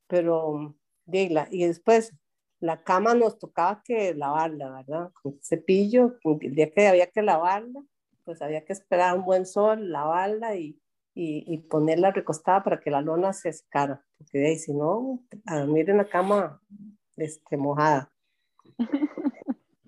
pero, 0.07 0.75
de, 1.05 1.47
y 1.51 1.65
después 1.65 2.13
la 2.59 2.83
cama 2.83 3.13
nos 3.15 3.39
tocaba 3.39 3.81
que 3.83 4.13
lavarla, 4.13 4.69
¿verdad? 4.71 5.11
Con 5.21 5.39
cepillo, 5.41 6.17
el 6.41 6.55
día 6.55 6.71
que 6.71 6.87
había 6.87 7.09
que 7.09 7.21
lavarla, 7.21 7.83
pues 8.25 8.41
había 8.41 8.65
que 8.65 8.73
esperar 8.73 9.17
un 9.17 9.25
buen 9.25 9.45
sol, 9.45 9.91
lavarla 9.91 10.55
y 10.55 10.79
y, 11.21 11.57
ponerla 11.69 12.11
recostada 12.11 12.63
para 12.63 12.79
que 12.79 12.89
la 12.89 13.01
lona 13.01 13.33
se 13.33 13.51
secara, 13.51 14.01
porque 14.17 14.45
ahí 14.45 14.57
si 14.57 14.73
no, 14.73 15.21
a 15.45 15.59
dormir 15.59 15.89
en 15.89 15.97
la 15.97 16.07
cama 16.07 16.61
este, 17.17 17.57
mojada. 17.57 18.11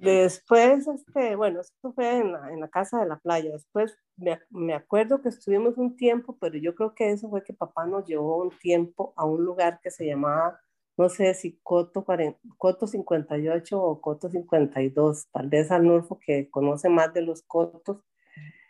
Después, 0.01 0.87
este, 0.87 1.35
bueno, 1.35 1.61
esto 1.61 1.93
fue 1.93 2.17
en 2.17 2.31
la, 2.31 2.51
en 2.51 2.59
la, 2.59 2.67
casa 2.69 2.99
de 3.01 3.05
la 3.05 3.19
playa. 3.19 3.51
Después 3.51 3.95
me, 4.17 4.39
me, 4.49 4.73
acuerdo 4.73 5.21
que 5.21 5.29
estuvimos 5.29 5.77
un 5.77 5.95
tiempo, 5.95 6.35
pero 6.41 6.57
yo 6.57 6.73
creo 6.73 6.95
que 6.95 7.11
eso 7.11 7.29
fue 7.29 7.43
que 7.43 7.53
papá 7.53 7.85
nos 7.85 8.07
llevó 8.07 8.41
un 8.41 8.49
tiempo 8.49 9.13
a 9.15 9.25
un 9.25 9.45
lugar 9.45 9.79
que 9.79 9.91
se 9.91 10.07
llamaba, 10.07 10.59
no 10.97 11.07
sé 11.07 11.35
si 11.35 11.59
Coto, 11.61 12.03
40, 12.03 12.39
Coto 12.57 12.87
58 12.87 13.79
o 13.79 14.01
Coto 14.01 14.27
52, 14.27 15.27
tal 15.31 15.49
vez 15.49 15.69
Arnulfo 15.69 16.17
que 16.17 16.49
conoce 16.49 16.89
más 16.89 17.13
de 17.13 17.21
los 17.21 17.43
cotos, 17.43 18.03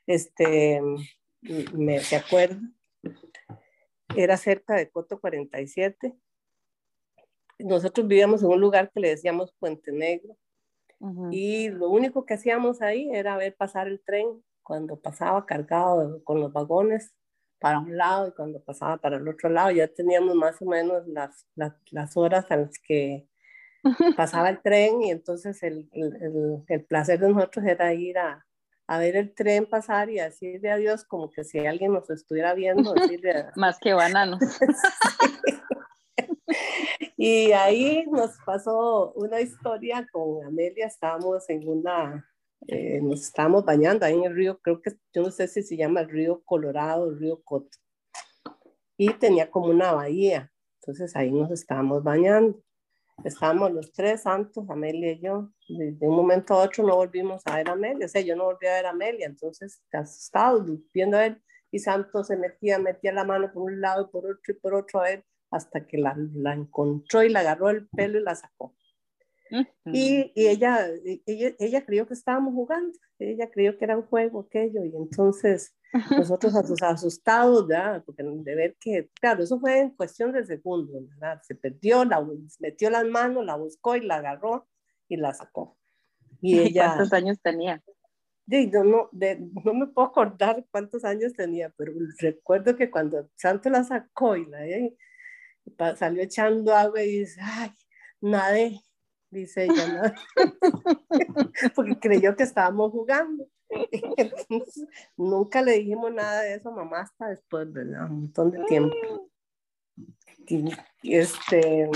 este, 0.07 0.81
me 1.73 2.01
se 2.01 2.17
acuerdo, 2.17 2.59
era 4.17 4.35
cerca 4.35 4.75
de 4.75 4.89
Coto 4.89 5.17
47. 5.21 6.13
Nosotros 7.59 8.05
vivíamos 8.05 8.43
en 8.43 8.49
un 8.49 8.59
lugar 8.59 8.91
que 8.91 8.99
le 8.99 9.09
decíamos 9.09 9.53
Puente 9.59 9.93
Negro 9.93 10.35
y 11.31 11.69
lo 11.69 11.89
único 11.89 12.25
que 12.25 12.35
hacíamos 12.35 12.81
ahí 12.81 13.09
era 13.11 13.37
ver 13.37 13.55
pasar 13.55 13.87
el 13.87 14.01
tren 14.01 14.43
cuando 14.61 14.99
pasaba 14.99 15.45
cargado 15.45 16.23
con 16.23 16.39
los 16.39 16.53
vagones 16.53 17.13
para 17.59 17.79
un 17.79 17.95
lado 17.95 18.27
y 18.27 18.31
cuando 18.31 18.59
pasaba 18.63 18.97
para 18.97 19.17
el 19.17 19.27
otro 19.27 19.49
lado 19.49 19.71
ya 19.71 19.87
teníamos 19.87 20.35
más 20.35 20.61
o 20.61 20.65
menos 20.65 21.07
las, 21.07 21.45
las, 21.55 21.73
las 21.91 22.17
horas 22.17 22.49
a 22.49 22.57
las 22.57 22.79
que 22.79 23.27
pasaba 24.17 24.49
el 24.49 24.61
tren 24.61 25.01
y 25.03 25.11
entonces 25.11 25.61
el, 25.63 25.89
el, 25.93 26.63
el, 26.67 26.85
placer 26.85 27.19
de 27.19 27.29
nosotros 27.29 27.65
era 27.65 27.93
ir 27.93 28.17
a, 28.17 28.45
a 28.87 28.97
ver 28.97 29.15
el 29.15 29.33
tren 29.33 29.65
pasar 29.65 30.09
y 30.09 30.15
decirle 30.15 30.71
adiós 30.71 31.03
como 31.03 31.29
que 31.29 31.43
si 31.43 31.59
alguien 31.59 31.93
nos 31.93 32.09
estuviera 32.09 32.53
viendo. 32.53 32.93
Más 33.55 33.79
que 33.79 33.93
bananos. 33.93 34.39
y 37.23 37.51
ahí 37.51 38.03
nos 38.07 38.31
pasó 38.43 39.13
una 39.13 39.39
historia 39.41 40.07
con 40.11 40.43
Amelia, 40.43 40.87
estábamos 40.87 41.47
en 41.51 41.69
una, 41.69 42.27
eh, 42.67 42.99
nos 42.99 43.21
estábamos 43.21 43.63
bañando 43.63 44.07
ahí 44.07 44.15
en 44.15 44.23
el 44.23 44.35
río, 44.35 44.59
creo 44.59 44.81
que 44.81 44.93
yo 45.13 45.21
no 45.21 45.29
sé 45.29 45.47
si 45.47 45.61
se 45.61 45.77
llama 45.77 46.01
el 46.01 46.09
río 46.09 46.41
Colorado, 46.43 47.11
el 47.11 47.19
río 47.19 47.39
Coto. 47.43 47.77
Y 48.97 49.13
tenía 49.13 49.51
como 49.51 49.67
una 49.67 49.91
bahía, 49.91 50.51
entonces 50.79 51.15
ahí 51.15 51.31
nos 51.31 51.51
estábamos 51.51 52.03
bañando. 52.03 52.59
Estábamos 53.23 53.71
los 53.71 53.93
tres 53.93 54.23
santos, 54.23 54.67
Amelia 54.67 55.11
y 55.11 55.21
yo. 55.21 55.51
De, 55.69 55.95
un 56.07 56.15
momento 56.15 56.55
a 56.55 56.63
otro 56.63 56.83
no 56.83 56.95
volvimos 56.95 57.43
a 57.45 57.57
ver 57.57 57.69
a 57.69 57.73
Amelia. 57.73 58.07
O 58.07 58.09
sea, 58.09 58.21
yo 58.21 58.35
no 58.35 58.45
volví 58.45 58.65
a 58.65 58.73
ver 58.73 58.87
a 58.87 58.89
Amelia. 58.89 59.27
Entonces, 59.27 59.83
asustado, 59.91 60.65
viendo 60.91 61.17
a 61.17 61.27
él. 61.27 61.41
Y 61.69 61.77
Santo 61.77 62.23
se 62.23 62.35
metía, 62.35 62.79
metía 62.79 63.13
la 63.13 63.23
mano 63.23 63.51
por 63.53 63.61
un 63.61 63.79
lado 63.79 64.07
y 64.07 64.11
por 64.11 64.25
otro 64.25 64.41
y 64.47 64.53
por 64.53 64.73
otro 64.73 65.01
a 65.01 65.11
él, 65.11 65.23
hasta 65.51 65.85
que 65.85 65.97
la, 65.97 66.15
la 66.33 66.53
encontró 66.53 67.23
y 67.23 67.29
la 67.29 67.41
agarró 67.41 67.69
el 67.69 67.87
pelo 67.89 68.19
y 68.19 68.23
la 68.23 68.35
sacó. 68.35 68.75
Y, 69.85 70.31
y 70.33 70.47
ella, 70.47 70.87
ella, 71.25 71.55
ella 71.59 71.85
creyó 71.85 72.07
que 72.07 72.13
estábamos 72.13 72.53
jugando, 72.53 72.97
ella 73.19 73.51
creyó 73.51 73.77
que 73.77 73.83
era 73.83 73.97
un 73.97 74.03
juego 74.03 74.39
aquello, 74.47 74.85
y 74.85 74.95
entonces 74.95 75.75
nosotros 76.17 76.53
asustados, 76.81 77.67
¿verdad? 77.67 78.01
Porque 78.05 78.23
de 78.23 78.55
ver 78.55 78.77
que, 78.79 79.09
claro, 79.19 79.43
eso 79.43 79.59
fue 79.59 79.79
en 79.79 79.89
cuestión 79.91 80.31
de 80.31 80.45
segundos, 80.45 81.05
¿verdad? 81.09 81.41
Se 81.43 81.55
perdió, 81.55 82.05
la, 82.05 82.25
metió 82.59 82.89
las 82.89 83.05
manos, 83.05 83.45
la 83.45 83.57
buscó 83.57 83.97
y 83.97 84.01
la 84.01 84.15
agarró 84.15 84.67
y 85.09 85.17
la 85.17 85.33
sacó. 85.33 85.77
Y 86.39 86.59
ella, 86.59 86.93
¿Cuántos 86.95 87.13
años 87.13 87.41
tenía? 87.41 87.83
no, 88.47 88.83
no, 88.83 89.09
de, 89.11 89.49
no 89.65 89.73
me 89.73 89.87
puedo 89.87 90.07
acordar 90.07 90.65
cuántos 90.71 91.03
años 91.03 91.33
tenía, 91.33 91.73
pero 91.77 91.93
recuerdo 92.19 92.75
que 92.75 92.89
cuando 92.89 93.29
Santo 93.35 93.69
la 93.69 93.83
sacó 93.83 94.35
y 94.35 94.45
la 94.45 94.65
salió 95.95 96.23
echando 96.23 96.75
agua 96.75 97.01
y 97.03 97.19
dice, 97.19 97.39
ay, 97.43 97.71
nadé, 98.21 98.81
dice 99.29 99.65
ella, 99.65 100.13
porque 101.75 101.99
creyó 101.99 102.35
que 102.35 102.43
estábamos 102.43 102.91
jugando. 102.91 103.47
nunca 105.17 105.61
le 105.61 105.73
dijimos 105.73 106.13
nada 106.13 106.41
de 106.41 106.55
eso 106.55 106.71
mamá 106.71 107.01
hasta 107.01 107.29
después, 107.29 107.73
de 107.73 107.81
Un 107.81 108.21
montón 108.21 108.51
de 108.51 108.63
tiempo. 108.65 108.95
Y, 110.47 110.71
este, 111.03 111.89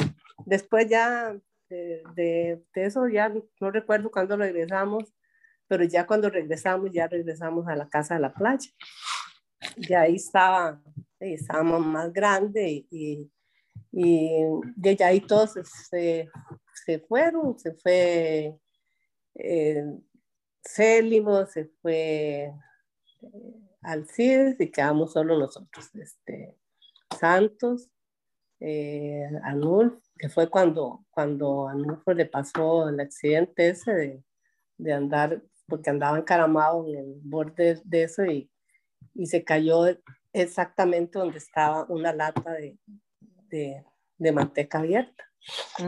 después 0.45 0.87
ya 0.89 1.37
de, 1.69 2.03
de, 2.15 2.63
eso, 2.75 3.07
ya 3.07 3.33
no 3.59 3.71
recuerdo 3.71 4.11
cuándo 4.11 4.37
regresamos, 4.37 5.13
pero 5.67 5.83
ya 5.83 6.05
cuando 6.05 6.29
regresamos, 6.29 6.91
ya 6.91 7.07
regresamos 7.07 7.67
a 7.67 7.75
la 7.75 7.89
casa 7.89 8.15
de 8.15 8.21
la 8.21 8.33
playa. 8.33 8.69
Ya 9.77 10.01
ahí 10.01 10.15
estaba, 10.15 10.81
ahí 11.19 11.33
estábamos 11.33 11.85
más 11.85 12.13
grandes 12.13 12.63
y, 12.63 12.87
y, 12.91 13.31
y 13.91 14.43
ya 14.75 15.07
ahí 15.07 15.21
todos 15.21 15.53
se, 15.53 16.29
se 16.85 16.99
fueron, 16.99 17.57
se 17.57 17.73
fue 17.73 18.59
eh, 19.35 19.85
Célimo, 20.61 21.45
se 21.45 21.65
fue 21.81 22.53
eh, 23.21 23.53
Alcides 23.81 24.59
y 24.59 24.71
quedamos 24.71 25.13
solo 25.13 25.37
nosotros, 25.37 25.89
este, 25.95 26.55
Santos, 27.19 27.89
eh, 28.59 29.29
Anul, 29.43 30.01
que 30.17 30.29
fue 30.29 30.49
cuando, 30.49 31.05
cuando 31.11 31.67
Anulfo 31.67 32.13
le 32.13 32.25
pasó 32.25 32.89
el 32.89 32.99
accidente 32.99 33.69
ese 33.69 33.93
de, 33.93 34.23
de 34.77 34.93
andar, 34.93 35.41
porque 35.67 35.89
andaba 35.89 36.17
encaramado 36.17 36.87
en 36.87 36.97
el 36.97 37.19
borde 37.23 37.81
de 37.83 38.03
eso 38.03 38.25
y, 38.25 38.49
y 39.13 39.27
se 39.27 39.43
cayó 39.43 39.85
exactamente 40.33 41.19
donde 41.19 41.37
estaba 41.37 41.85
una 41.89 42.13
lata 42.13 42.53
de, 42.53 42.77
de, 43.49 43.83
de 44.17 44.31
manteca 44.31 44.79
abierta. 44.79 45.23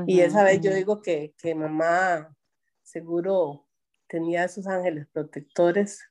y 0.06 0.22
esa 0.22 0.44
vez 0.44 0.62
yo 0.62 0.74
digo 0.74 1.02
que, 1.02 1.34
que 1.38 1.56
mamá 1.56 2.36
seguro 2.84 3.68
tenía 4.08 4.46
esos 4.46 4.68
ángeles 4.68 5.08
protectores 5.08 6.02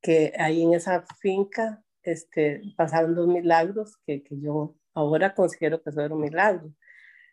que 0.00 0.32
ahí 0.38 0.62
en 0.62 0.74
esa 0.74 1.04
finca 1.20 1.82
este, 2.02 2.62
pasaron 2.76 3.14
dos 3.14 3.28
milagros 3.28 3.98
que, 4.06 4.22
que 4.22 4.40
yo 4.40 4.76
ahora 4.94 5.34
considero 5.34 5.82
que 5.82 5.92
fueron 5.92 6.20
milagros. 6.20 6.72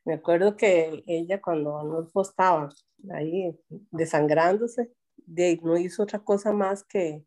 Me 0.04 0.16
acuerdo 0.16 0.56
que 0.56 1.04
ella 1.08 1.42
cuando 1.42 1.78
Anulfo 1.78 2.22
estaba 2.22 2.70
ahí 3.12 3.58
desangrándose, 3.92 4.92
de, 5.18 5.60
no 5.64 5.78
hizo 5.78 6.04
otra 6.04 6.20
cosa 6.20 6.52
más 6.52 6.84
que, 6.84 7.26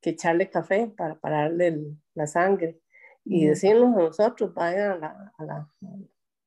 que 0.00 0.10
echarle 0.10 0.50
café 0.50 0.88
para 0.88 1.18
pararle 1.18 1.96
la 2.14 2.26
sangre 2.26 2.81
y 3.24 3.46
decirnos 3.46 3.96
a 3.96 4.00
nosotros, 4.00 4.52
vayan 4.54 4.92
a 4.92 4.96
la, 4.96 5.32
a 5.38 5.44
la, 5.44 5.70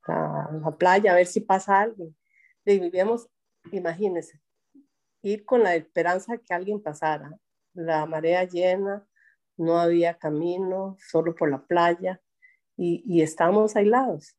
a 0.08 0.52
la 0.52 0.78
playa 0.78 1.12
a 1.12 1.16
ver 1.16 1.28
si 1.28 1.42
pasa 1.42 1.82
alguien. 1.82 2.16
Y 2.66 2.80
vivíamos, 2.80 3.30
imagínense, 3.72 4.42
ir 5.22 5.46
con 5.46 5.64
la 5.64 5.76
esperanza 5.76 6.38
que 6.38 6.54
alguien 6.54 6.82
pasara. 6.82 7.38
La 7.74 8.06
marea 8.06 8.44
llena, 8.44 9.08
no 9.58 9.80
había 9.80 10.18
camino, 10.18 10.98
solo 11.00 11.36
por 11.36 11.50
la 11.50 11.66
playa 11.66 12.22
y, 12.78 13.04
y 13.06 13.22
estábamos 13.22 13.76
aislados. 13.76 14.36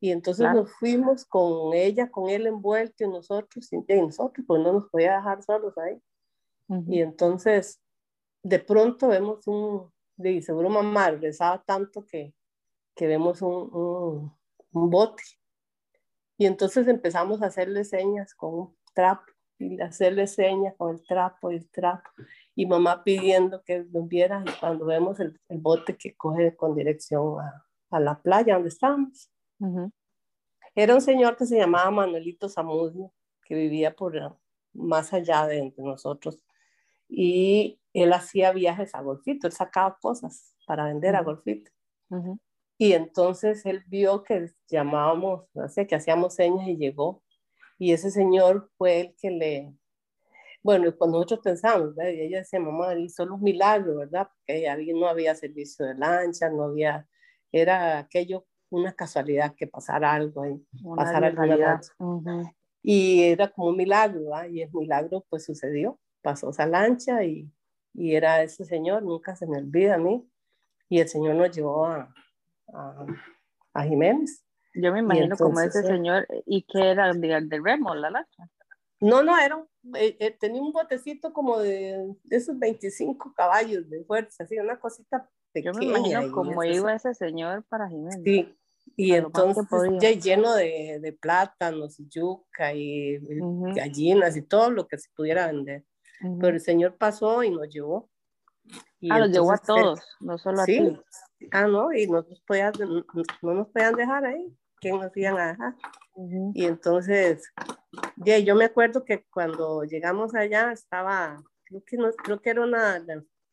Y 0.00 0.12
entonces 0.12 0.46
nos 0.52 0.72
fuimos 0.74 1.24
con 1.24 1.74
ella, 1.74 2.10
con 2.10 2.30
él 2.30 2.46
envuelto 2.46 3.04
y 3.04 3.08
nosotros, 3.08 3.68
y 3.72 4.00
nosotros, 4.00 4.44
pues 4.46 4.62
no 4.62 4.72
nos 4.72 4.88
podía 4.90 5.16
dejar 5.16 5.42
solos 5.42 5.76
ahí. 5.76 6.00
Y 6.86 7.00
entonces, 7.00 7.80
de 8.44 8.60
pronto 8.60 9.08
vemos 9.08 9.46
un, 9.48 9.90
de 10.18 10.42
seguro 10.42 10.68
mamá 10.68 11.10
rezaba 11.12 11.62
tanto 11.64 12.04
que, 12.04 12.34
que 12.94 13.06
vemos 13.06 13.40
un, 13.40 13.70
un, 13.72 14.36
un 14.72 14.90
bote. 14.90 15.22
Y 16.36 16.46
entonces 16.46 16.86
empezamos 16.88 17.42
a 17.42 17.46
hacerle 17.46 17.84
señas 17.84 18.34
con 18.34 18.54
un 18.54 18.76
trapo 18.94 19.32
y 19.58 19.80
hacerle 19.80 20.26
señas 20.26 20.74
con 20.76 20.94
el 20.94 21.04
trapo 21.06 21.50
y 21.50 21.56
el 21.56 21.70
trapo. 21.70 22.10
Y 22.54 22.66
mamá 22.66 23.02
pidiendo 23.04 23.62
que 23.62 23.84
nos 23.84 24.06
viera 24.08 24.44
y 24.46 24.60
cuando 24.60 24.86
vemos 24.86 25.18
el, 25.20 25.40
el 25.48 25.58
bote 25.58 25.96
que 25.96 26.16
coge 26.16 26.54
con 26.56 26.74
dirección 26.74 27.40
a, 27.40 27.66
a 27.90 28.00
la 28.00 28.20
playa 28.20 28.54
donde 28.54 28.68
estábamos. 28.68 29.30
Era 30.74 30.94
un 30.94 31.00
señor 31.00 31.36
que 31.36 31.46
se 31.46 31.58
llamaba 31.58 31.90
Manuelito 31.90 32.48
Zamudio, 32.48 33.12
que 33.44 33.54
vivía 33.54 33.94
por 33.94 34.38
más 34.72 35.12
allá 35.12 35.46
de 35.46 35.72
nosotros. 35.76 36.44
Y 37.08 37.80
él 37.92 38.12
hacía 38.12 38.52
viajes 38.52 38.94
a 38.94 39.00
Golfito, 39.00 39.46
él 39.46 39.52
sacaba 39.52 39.96
cosas 40.00 40.54
para 40.66 40.84
vender 40.84 41.16
a 41.16 41.22
Golfito. 41.22 41.70
Y 42.78 42.92
entonces 42.92 43.66
él 43.66 43.82
vio 43.88 44.22
que 44.22 44.52
llamábamos, 44.68 45.46
no 45.54 45.68
sé, 45.68 45.86
que 45.86 45.96
hacíamos 45.96 46.34
señas 46.34 46.68
y 46.68 46.76
llegó. 46.76 47.22
Y 47.78 47.92
ese 47.92 48.10
señor 48.10 48.70
fue 48.76 49.00
el 49.00 49.16
que 49.20 49.30
le, 49.30 49.74
bueno, 50.62 50.94
cuando 50.96 51.18
nosotros 51.18 51.40
pensamos, 51.42 51.94
¿verdad? 51.94 52.12
y 52.12 52.20
ella 52.20 52.38
decía, 52.38 52.60
mamá, 52.60 52.94
y 52.94 53.08
solo 53.08 53.36
un 53.36 53.42
milagro, 53.42 53.96
¿verdad? 53.96 54.28
Porque 54.28 54.92
no 54.94 55.08
había 55.08 55.34
servicio 55.34 55.86
de 55.86 55.94
lancha, 55.94 56.50
no 56.50 56.64
había, 56.64 57.06
era 57.52 57.98
aquello, 57.98 58.46
una 58.70 58.92
casualidad 58.92 59.54
que 59.54 59.66
pasara 59.66 60.12
algo 60.12 60.42
ahí, 60.42 60.62
pasara 60.94 61.28
alguna 61.28 61.56
lancha. 61.56 61.92
Y 62.82 63.22
era 63.22 63.48
como 63.48 63.68
un 63.68 63.76
milagro, 63.76 64.24
¿verdad? 64.24 64.48
Y 64.48 64.62
el 64.62 64.70
milagro 64.72 65.24
pues 65.28 65.44
sucedió, 65.44 65.98
pasó 66.22 66.50
esa 66.50 66.66
lancha 66.66 67.24
y, 67.24 67.50
y 67.94 68.14
era 68.14 68.42
ese 68.42 68.64
señor, 68.64 69.02
nunca 69.02 69.36
se 69.36 69.46
me 69.46 69.58
olvida 69.58 69.94
a 69.94 69.98
mí, 69.98 70.28
y 70.88 71.00
el 71.00 71.08
señor 71.08 71.34
nos 71.36 71.54
llevó 71.54 71.86
a, 71.86 72.14
a, 72.72 73.06
a 73.74 73.82
Jiménez. 73.84 74.44
Yo 74.74 74.92
me 74.92 75.00
imagino 75.00 75.36
como 75.36 75.60
ese 75.60 75.70
entonces, 75.70 75.84
eh, 75.84 75.88
señor, 75.88 76.26
¿y 76.46 76.62
qué 76.62 76.90
era 76.90 77.12
de, 77.12 77.40
de 77.42 77.60
remo, 77.62 77.94
la 77.94 78.10
lancha? 78.10 78.48
No, 79.00 79.22
no, 79.22 79.38
era, 79.38 79.64
eh, 79.94 80.16
eh, 80.18 80.36
tenía 80.38 80.60
un 80.60 80.72
botecito 80.72 81.32
como 81.32 81.58
de, 81.58 82.14
de 82.24 82.36
esos 82.36 82.58
25 82.58 83.32
caballos 83.34 83.88
de 83.88 84.04
fuerza, 84.04 84.44
así, 84.44 84.58
una 84.58 84.78
cosita 84.78 85.28
Yo 85.54 85.72
pequeña. 85.72 85.78
me 85.78 85.84
imagino 85.86 86.32
cómo 86.32 86.64
iba 86.64 86.94
ese 86.94 87.14
señor 87.14 87.64
para 87.68 87.88
Jiménez. 87.88 88.22
Sí, 88.24 88.54
y 88.96 89.10
que 89.10 89.16
entonces 89.16 89.92
ya 90.00 90.10
lleno 90.10 90.54
de, 90.54 90.98
de 91.00 91.12
plátanos 91.12 92.00
y 92.00 92.08
yuca 92.08 92.74
y, 92.74 93.14
y 93.16 93.38
Ujú, 93.40 93.72
gallinas 93.74 94.36
y 94.36 94.42
todo 94.42 94.70
lo 94.70 94.88
que 94.88 94.98
se 94.98 95.10
pudiera 95.14 95.46
vender. 95.46 95.84
Pero 96.20 96.54
el 96.54 96.60
señor 96.60 96.96
pasó 96.96 97.42
y 97.42 97.50
nos 97.50 97.68
llevó. 97.68 98.08
Y 99.00 99.10
ah, 99.12 99.20
los 99.20 99.30
llevó 99.30 99.52
a 99.52 99.54
entonces 99.54 99.68
él- 99.76 99.82
todos, 99.84 100.00
no 100.20 100.38
solo 100.38 100.60
a 100.60 100.64
Sí, 100.64 100.78
ti. 101.38 101.48
ah, 101.52 101.66
no, 101.66 101.92
y 101.92 102.06
no 102.06 102.22
nos, 102.22 102.40
podían, 102.40 102.72
no, 102.78 103.04
no 103.42 103.54
nos 103.54 103.68
podían 103.68 103.94
dejar 103.94 104.24
ahí. 104.26 104.52
¿Quién 104.80 105.00
nos 105.00 105.16
iban 105.16 105.38
a 105.38 105.46
dejar? 105.52 105.74
Ujú. 106.14 106.52
Y 106.54 106.64
entonces, 106.66 107.52
ya, 108.16 108.38
yo 108.38 108.54
me 108.56 108.64
acuerdo 108.64 109.04
que 109.04 109.24
cuando 109.30 109.84
llegamos 109.84 110.34
allá 110.34 110.72
estaba, 110.72 111.42
creo 111.64 111.82
que, 111.84 111.96
no, 111.96 112.10
creo 112.12 112.40
que 112.40 112.50
era 112.50 112.62
una, 112.62 113.04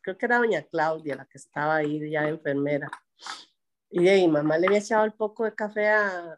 creo 0.02 0.18
que 0.18 0.26
era 0.26 0.38
doña 0.38 0.64
Claudia 0.64 1.16
la 1.16 1.26
que 1.26 1.38
estaba 1.38 1.76
ahí 1.78 2.10
ya 2.10 2.28
enfermera. 2.28 2.90
Y 3.90 4.04
de 4.04 4.10
ahí, 4.12 4.28
mamá 4.28 4.58
le 4.58 4.68
había 4.68 4.80
echado 4.80 5.06
el 5.06 5.14
poco 5.14 5.46
de 5.46 5.54
café 5.56 5.88
a, 5.90 6.34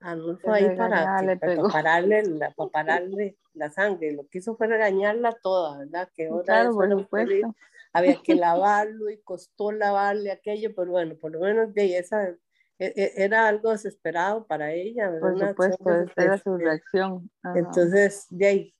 a 0.00 0.10
Arnulfo 0.10 0.48
Qué 0.48 0.54
ahí 0.54 0.76
para, 0.76 1.18
que- 1.20 1.36
para, 1.36 1.62
pararle 1.68 2.22
para 2.38 2.70
pararle 2.70 3.36
la 3.54 3.70
sangre. 3.70 4.12
Lo 4.12 4.26
que 4.28 4.38
hizo 4.38 4.56
fue 4.56 4.66
regañarla 4.66 5.36
toda, 5.42 5.78
¿verdad? 5.78 6.08
Que 6.14 6.28
ahora 6.28 6.44
Claro, 6.44 6.72
supuesto. 6.98 7.54
Había 7.92 8.16
que 8.22 8.34
lavarlo 8.36 9.10
y 9.10 9.20
costó 9.22 9.72
lavarle 9.72 10.30
aquello, 10.30 10.74
pero 10.74 10.90
bueno, 10.90 11.16
por 11.16 11.32
lo 11.32 11.40
menos 11.40 11.74
de 11.74 11.98
esa 11.98 12.28
e- 12.78 12.92
e- 12.96 13.12
era 13.16 13.46
algo 13.46 13.70
desesperado 13.70 14.46
para 14.46 14.72
ella, 14.72 15.10
¿verdad? 15.10 15.54
Por 15.54 15.72
supuesto, 15.72 16.00
esa 16.00 16.24
era 16.24 16.38
su 16.38 16.56
reacción. 16.56 17.30
Ajá. 17.42 17.58
Entonces, 17.58 18.26
de 18.30 18.46
ahí. 18.46 18.74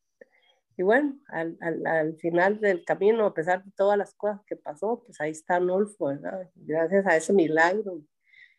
Y 0.76 0.82
bueno, 0.82 1.18
al, 1.28 1.58
al, 1.60 1.86
al 1.86 2.16
final 2.16 2.58
del 2.58 2.84
camino, 2.84 3.26
a 3.26 3.34
pesar 3.34 3.62
de 3.62 3.70
todas 3.72 3.98
las 3.98 4.14
cosas 4.14 4.40
que 4.46 4.56
pasó, 4.56 5.02
pues 5.04 5.20
ahí 5.20 5.30
está 5.30 5.60
Nolfo, 5.60 6.06
¿verdad? 6.06 6.50
Gracias 6.54 7.06
a 7.06 7.16
ese 7.16 7.32
milagro 7.34 8.00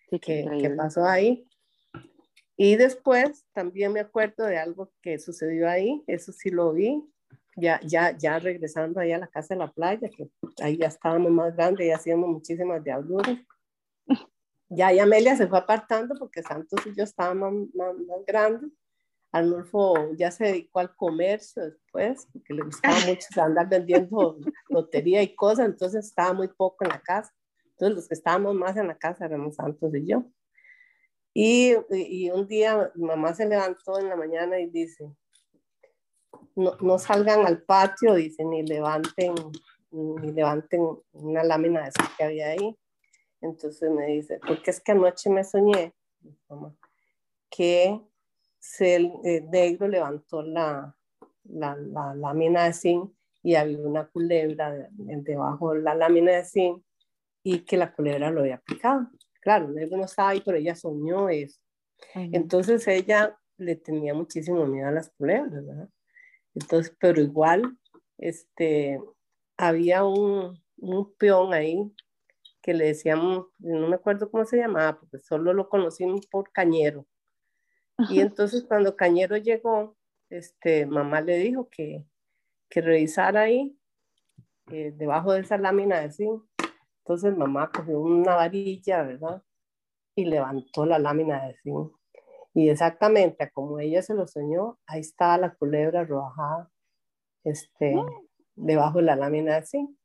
Sí, 0.10 0.20
que, 0.20 0.48
que 0.62 0.70
pasó 0.70 1.06
ahí. 1.06 1.48
Y 2.56 2.76
después 2.76 3.46
también 3.54 3.94
me 3.94 4.00
acuerdo 4.00 4.46
de 4.46 4.58
algo 4.58 4.92
que 5.02 5.20
sucedió 5.20 5.68
ahí, 5.70 6.04
eso 6.08 6.32
sí 6.32 6.50
lo 6.50 6.74
vi, 6.74 7.04
ya, 7.56 7.80
ya, 7.84 8.16
ya 8.18 8.40
regresando 8.40 9.00
ahí 9.00 9.12
a 9.12 9.18
la 9.18 9.28
casa 9.28 9.54
de 9.54 9.60
la 9.60 9.72
playa, 9.72 10.10
que 10.10 10.30
ahí 10.62 10.78
ya 10.78 10.88
estábamos 10.88 11.32
más 11.32 11.56
grandes 11.56 11.88
y 11.88 11.92
hacíamos 11.92 12.30
muchísimas 12.30 12.84
diabluras. 12.84 13.38
Ya, 14.70 14.92
y 14.92 15.00
Amelia 15.00 15.36
se 15.36 15.48
fue 15.48 15.60
apartando 15.60 16.16
porque 16.18 16.42
Santos 16.42 16.80
y 16.86 16.96
yo 16.96 17.04
estábamos 17.04 17.54
más, 17.74 17.96
más, 17.96 17.96
más 18.08 18.26
grandes. 18.26 18.72
Arnulfo 19.32 20.14
ya 20.14 20.30
se 20.30 20.46
dedicó 20.46 20.80
al 20.80 20.96
comercio 20.96 21.64
después, 21.64 22.28
porque 22.32 22.54
le 22.54 22.64
gustaba 22.64 22.96
mucho 23.08 23.42
andar 23.42 23.68
vendiendo 23.68 24.38
lotería 24.70 25.22
y 25.24 25.36
cosas, 25.36 25.66
entonces 25.66 26.06
estaba 26.06 26.34
muy 26.34 26.48
poco 26.48 26.86
en 26.86 26.90
la 26.90 27.02
casa. 27.02 27.34
Entonces 27.72 27.96
los 27.96 28.08
que 28.08 28.14
estábamos 28.14 28.54
más 28.56 28.78
en 28.78 28.88
la 28.88 28.98
casa 28.98 29.26
éramos 29.26 29.56
Santos 29.56 29.94
y 29.96 30.06
yo. 30.06 30.24
Y, 31.34 31.76
y 31.90 32.30
un 32.30 32.48
día 32.48 32.92
mamá 32.96 33.34
se 33.34 33.48
levantó 33.48 34.00
en 34.00 34.10
la 34.10 34.16
mañana 34.16 34.60
y 34.60 34.68
dice, 34.68 35.12
no, 36.56 36.76
no 36.82 37.00
salgan 37.00 37.46
al 37.46 37.64
patio, 37.64 38.14
dice, 38.14 38.46
ni 38.46 38.64
levanten, 38.64 39.34
ni 39.92 40.32
levanten 40.32 40.88
una 41.14 41.44
lámina 41.44 41.84
de 41.84 41.90
esa 41.90 42.12
que 42.18 42.24
había 42.24 42.50
ahí. 42.50 42.78
Entonces 43.42 43.90
me 43.90 44.06
dice, 44.08 44.40
porque 44.46 44.72
es 44.72 44.80
que 44.80 44.94
anoche 44.94 45.30
me 45.30 45.44
soñé, 45.44 45.94
que 47.50 48.00
el, 48.80 49.12
el 49.24 49.50
negro 49.50 49.88
levantó 49.88 50.42
la, 50.42 50.96
la, 51.44 51.76
la, 51.76 52.16
lámina 52.16 52.66
de 52.66 52.74
zinc 52.74 53.12
y 53.42 53.56
había 53.56 53.80
una 53.80 54.08
culebra 54.08 54.72
de, 54.72 54.88
de, 54.92 55.22
debajo 55.22 55.74
de 55.74 55.82
la 55.82 55.94
lámina 55.94 56.32
de 56.32 56.46
zinc 56.46 56.84
y 57.44 57.60
que 57.60 57.76
la 57.76 57.94
culebra 57.94 58.32
lo 58.32 58.42
había 58.42 58.60
picado. 58.60 59.10
Claro, 59.44 59.68
el 59.68 59.76
negro 59.76 59.98
no 59.98 60.06
estaba 60.06 60.30
ahí, 60.30 60.42
pero 60.44 60.58
ella 60.58 60.74
soñó 60.74 61.28
eso. 61.28 61.60
Entonces 62.16 62.88
ella 62.88 63.38
le 63.58 63.76
tenía 63.76 64.14
muchísimo 64.14 64.66
miedo 64.66 64.88
a 64.88 64.92
las 64.92 65.10
culebras, 65.10 65.66
¿verdad? 65.66 65.90
Entonces, 66.56 66.96
pero 66.98 67.22
igual, 67.22 67.78
este, 68.18 69.02
había 69.58 70.06
un, 70.06 70.64
un 70.78 71.14
peón 71.16 71.54
ahí 71.54 71.92
que 72.62 72.74
le 72.74 72.86
decíamos, 72.86 73.48
no 73.60 73.90
me 73.90 73.96
acuerdo 73.96 74.32
cómo 74.32 74.46
se 74.46 74.58
llamaba, 74.58 74.98
porque 74.98 75.20
solo 75.20 75.54
lo 75.54 75.68
conocimos 75.68 76.26
por 76.28 76.50
Cañero. 76.54 77.06
Y 78.10 78.22
entonces 78.22 78.64
cuando 78.64 78.96
Cañero 78.96 79.36
llegó, 79.36 79.98
este, 80.30 80.86
mamá 80.86 81.20
le 81.20 81.38
dijo 81.38 81.68
que, 81.70 82.06
que 82.70 82.80
revisara 82.80 83.42
ahí, 83.42 83.78
eh, 84.72 84.94
debajo 84.96 85.34
de 85.34 85.42
esa 85.42 85.58
lámina 85.58 86.00
de 86.00 86.12
zinc. 86.12 86.44
Entonces 87.04 87.38
mamá 87.38 87.70
cogió 87.70 88.00
una 88.00 88.36
varilla, 88.36 89.04
¿verdad? 89.04 89.44
Y 90.16 90.26
levantó 90.26 90.86
la 90.86 91.00
lámina 91.00 91.46
de 91.48 91.56
zinc. 91.62 91.92
Y 92.54 92.70
exactamente 92.70 93.52
como 93.52 93.80
ella 93.80 94.02
se 94.02 94.14
lo 94.14 94.26
soñó, 94.26 94.80
ahí 94.88 95.02
estaba 95.02 95.38
la 95.38 95.54
culebra 95.56 96.02
arrojada 96.02 96.72
este, 97.44 97.96
debajo 98.56 99.00
de 99.00 99.06
la 99.06 99.16
lámina 99.18 99.56
de 99.56 99.66
zinc. 99.66 99.98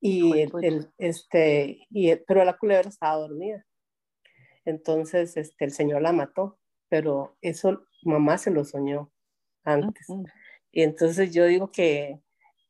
Y, 0.00 0.40
el, 0.40 0.52
el, 0.62 0.92
este, 0.98 1.86
y 1.90 2.10
el, 2.10 2.24
pero 2.26 2.44
la 2.44 2.56
culebra 2.56 2.88
estaba 2.88 3.16
dormida. 3.16 3.64
Entonces 4.64 5.36
este, 5.36 5.64
el 5.64 5.70
señor 5.72 6.02
la 6.02 6.12
mató, 6.12 6.58
pero 6.88 7.36
eso 7.42 7.84
mamá 8.04 8.38
se 8.38 8.50
lo 8.50 8.64
soñó 8.64 9.12
antes. 9.64 10.08
Uh 10.08 10.22
-huh. 10.22 10.32
Y 10.72 10.82
entonces 10.82 11.32
yo 11.34 11.44
digo 11.44 11.70
que, 11.70 12.20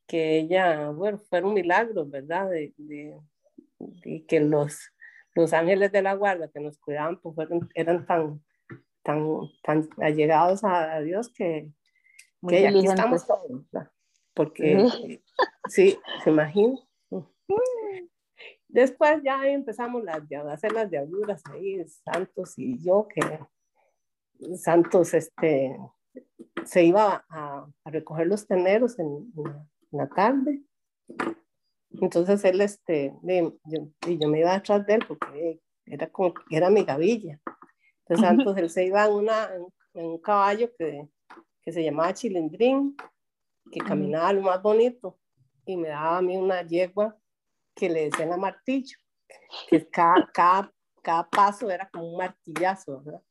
que 0.05 0.37
ella, 0.39 0.89
bueno, 0.89 1.17
fueron 1.17 1.53
milagros, 1.53 2.09
¿verdad? 2.09 2.49
De, 2.49 2.73
de, 2.77 3.17
y 3.79 4.25
que 4.25 4.39
los, 4.39 4.91
los 5.35 5.53
ángeles 5.53 5.91
de 5.91 6.01
la 6.01 6.13
guarda 6.15 6.49
que 6.49 6.59
nos 6.59 6.77
cuidaban 6.77 7.19
pues 7.19 7.35
fueron, 7.35 7.69
eran 7.73 8.05
tan, 8.05 8.43
tan, 9.01 9.39
tan 9.63 9.89
allegados 10.01 10.63
a, 10.63 10.99
Dios 11.01 11.29
que, 11.29 11.71
que 12.47 12.67
aquí 12.67 12.85
estamos 12.85 13.25
todos, 13.25 13.65
porque 14.33 14.89
sí, 15.69 15.97
se 16.23 16.29
imagina. 16.29 16.77
Después 18.67 19.21
ya 19.23 19.47
empezamos 19.47 20.03
las, 20.03 20.23
a 20.31 20.51
hacer 20.53 20.71
las 20.71 20.89
diabluras 20.89 21.43
ahí, 21.51 21.83
Santos 21.87 22.57
y 22.57 22.83
yo, 22.83 23.07
que 23.07 23.21
Santos 24.57 25.13
este, 25.13 25.77
se 26.65 26.83
iba 26.83 27.23
a, 27.29 27.67
a 27.83 27.89
recoger 27.91 28.27
los 28.27 28.47
teneros 28.47 28.97
en, 28.97 29.31
en, 29.37 29.67
la 29.91 30.09
tarde. 30.09 30.63
Entonces 32.01 32.43
él, 32.45 32.61
este, 32.61 33.13
yo, 33.23 33.87
y 34.07 34.17
yo 34.17 34.27
me 34.27 34.39
iba 34.39 34.53
atrás 34.53 34.85
de 34.85 34.95
él 34.95 35.05
porque 35.07 35.59
era 35.85 36.09
como, 36.09 36.33
era 36.49 36.69
mi 36.69 36.83
gavilla. 36.83 37.39
Entonces 37.99 38.25
Santos, 38.25 38.57
él 38.57 38.69
se 38.69 38.85
iba 38.85 39.05
en, 39.05 39.13
una, 39.13 39.49
en, 39.93 40.05
un 40.05 40.17
caballo 40.19 40.69
que, 40.77 41.07
que 41.61 41.71
se 41.71 41.83
llamaba 41.83 42.13
Chilindrín, 42.13 42.95
que 43.71 43.79
caminaba 43.79 44.33
lo 44.33 44.41
más 44.41 44.61
bonito 44.61 45.17
y 45.65 45.77
me 45.77 45.89
daba 45.89 46.17
a 46.17 46.21
mí 46.21 46.35
una 46.35 46.61
yegua 46.63 47.17
que 47.75 47.89
le 47.89 48.05
decían 48.05 48.33
a 48.33 48.37
martillo, 48.37 48.97
que 49.69 49.87
cada, 49.89 50.29
cada, 50.33 50.73
cada 51.01 51.29
paso 51.29 51.69
era 51.69 51.89
como 51.89 52.11
un 52.11 52.17
martillazo, 52.17 53.01
¿verdad? 53.01 53.21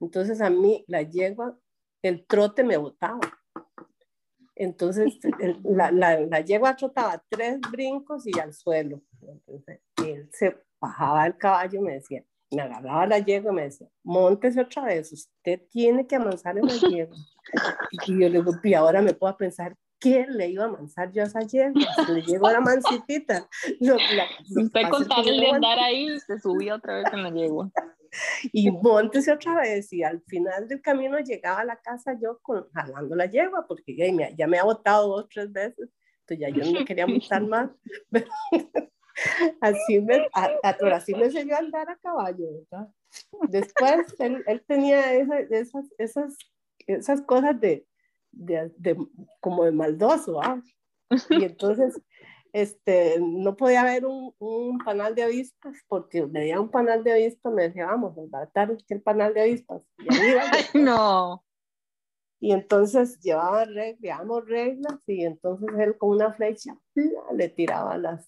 Entonces 0.00 0.40
a 0.40 0.50
mí 0.50 0.84
la 0.88 1.02
yegua, 1.02 1.58
el 2.02 2.26
trote 2.26 2.64
me 2.64 2.76
botaba. 2.76 3.20
Entonces 4.54 5.18
la, 5.64 5.90
la, 5.90 6.20
la, 6.20 6.40
yegua 6.40 6.76
trotaba 6.76 7.22
tres 7.28 7.58
brincos 7.70 8.26
y 8.26 8.38
al 8.38 8.52
suelo. 8.52 9.02
Entonces 9.22 9.80
él 10.04 10.28
se 10.32 10.56
bajaba 10.80 11.24
del 11.24 11.38
caballo 11.38 11.80
y 11.80 11.82
me 11.82 11.92
decía, 11.94 12.24
me 12.50 12.62
agarraba 12.62 13.06
la 13.06 13.18
yegua 13.18 13.52
y 13.52 13.54
me 13.54 13.62
decía, 13.62 13.88
montese 14.04 14.60
otra 14.60 14.84
vez, 14.84 15.12
usted 15.12 15.62
tiene 15.70 16.06
que 16.06 16.16
avanzar 16.16 16.58
en 16.58 16.66
la 16.66 16.74
yegua. 16.74 17.16
Y 17.90 18.20
yo 18.20 18.28
le 18.28 18.38
digo, 18.38 18.52
y 18.62 18.74
ahora 18.74 19.00
me 19.00 19.14
puedo 19.14 19.36
pensar, 19.36 19.76
¿qué 20.02 20.26
le 20.28 20.48
iba 20.48 20.64
a 20.64 20.68
avanzar 20.68 21.12
yo 21.12 21.22
a 21.22 21.26
esa 21.26 21.40
yegua? 21.40 21.80
Le 22.08 22.22
llegó 22.22 22.50
la 22.50 22.60
mancitita. 22.60 23.48
No, 23.80 23.94
la, 23.94 24.26
Usted 24.62 24.88
contaba 24.90 25.22
el 25.22 25.40
de 25.40 25.50
andar 25.50 25.78
ahí 25.78 26.18
se 26.20 26.38
subió 26.40 26.74
otra 26.74 26.96
vez 26.96 27.04
en 27.12 27.22
la 27.22 27.30
yegua. 27.30 27.70
Y 28.52 28.70
montese 28.70 29.32
otra 29.32 29.62
vez 29.62 29.90
y 29.90 30.02
al 30.02 30.20
final 30.26 30.68
del 30.68 30.82
camino 30.82 31.18
llegaba 31.20 31.60
a 31.60 31.64
la 31.64 31.76
casa 31.76 32.14
yo 32.20 32.40
con, 32.42 32.68
jalando 32.74 33.16
la 33.16 33.24
yegua 33.24 33.64
porque 33.66 33.96
ya 33.96 34.12
me, 34.12 34.34
ya 34.36 34.46
me 34.46 34.58
ha 34.58 34.64
botado 34.64 35.08
dos, 35.08 35.28
tres 35.30 35.50
veces, 35.50 35.88
entonces 36.20 36.38
ya 36.38 36.48
yo 36.50 36.78
no 36.78 36.84
quería 36.84 37.06
montar 37.06 37.40
más. 37.40 37.70
Pero, 38.10 38.26
así 39.62 39.98
me, 40.02 40.26
a, 40.34 40.50
así 40.94 41.14
me 41.14 41.24
enseñó 41.24 41.54
a 41.54 41.60
andar 41.60 41.88
a 41.88 41.96
caballo, 41.96 42.44
¿verdad? 42.52 42.88
Después 43.48 44.14
él, 44.18 44.44
él 44.46 44.62
tenía 44.68 45.14
esas, 45.14 45.86
esas, 45.96 46.36
esas 46.86 47.22
cosas 47.22 47.58
de, 47.58 47.86
de, 48.32 48.72
de, 48.76 48.96
como 49.40 49.64
de 49.64 49.72
maldoso, 49.72 50.42
¿ah? 50.42 50.62
Y 51.30 51.44
entonces, 51.44 52.00
este, 52.52 53.18
no 53.20 53.56
podía 53.56 53.82
haber 53.82 54.06
un, 54.06 54.34
un, 54.38 54.78
panal 54.78 55.14
de 55.14 55.22
avispas, 55.22 55.76
porque 55.88 56.24
veía 56.24 56.60
un 56.60 56.70
panal 56.70 57.04
de 57.04 57.12
avispas, 57.12 57.52
me 57.52 57.64
decía, 57.64 57.86
vamos, 57.86 58.16
va 58.16 58.40
a 58.40 58.44
estar 58.44 58.76
el 58.88 59.02
panal 59.02 59.34
de 59.34 59.42
avispas. 59.42 59.82
Y 59.98 60.08
no. 60.78 61.44
Y 62.40 62.52
entonces 62.52 63.20
llevaba 63.20 63.64
reglas, 63.64 64.20
reglas, 64.46 64.98
y 65.06 65.24
entonces 65.24 65.68
él 65.78 65.96
con 65.96 66.10
una 66.10 66.32
flecha 66.32 66.76
le 67.32 67.48
tiraba 67.48 67.96
las, 67.96 68.26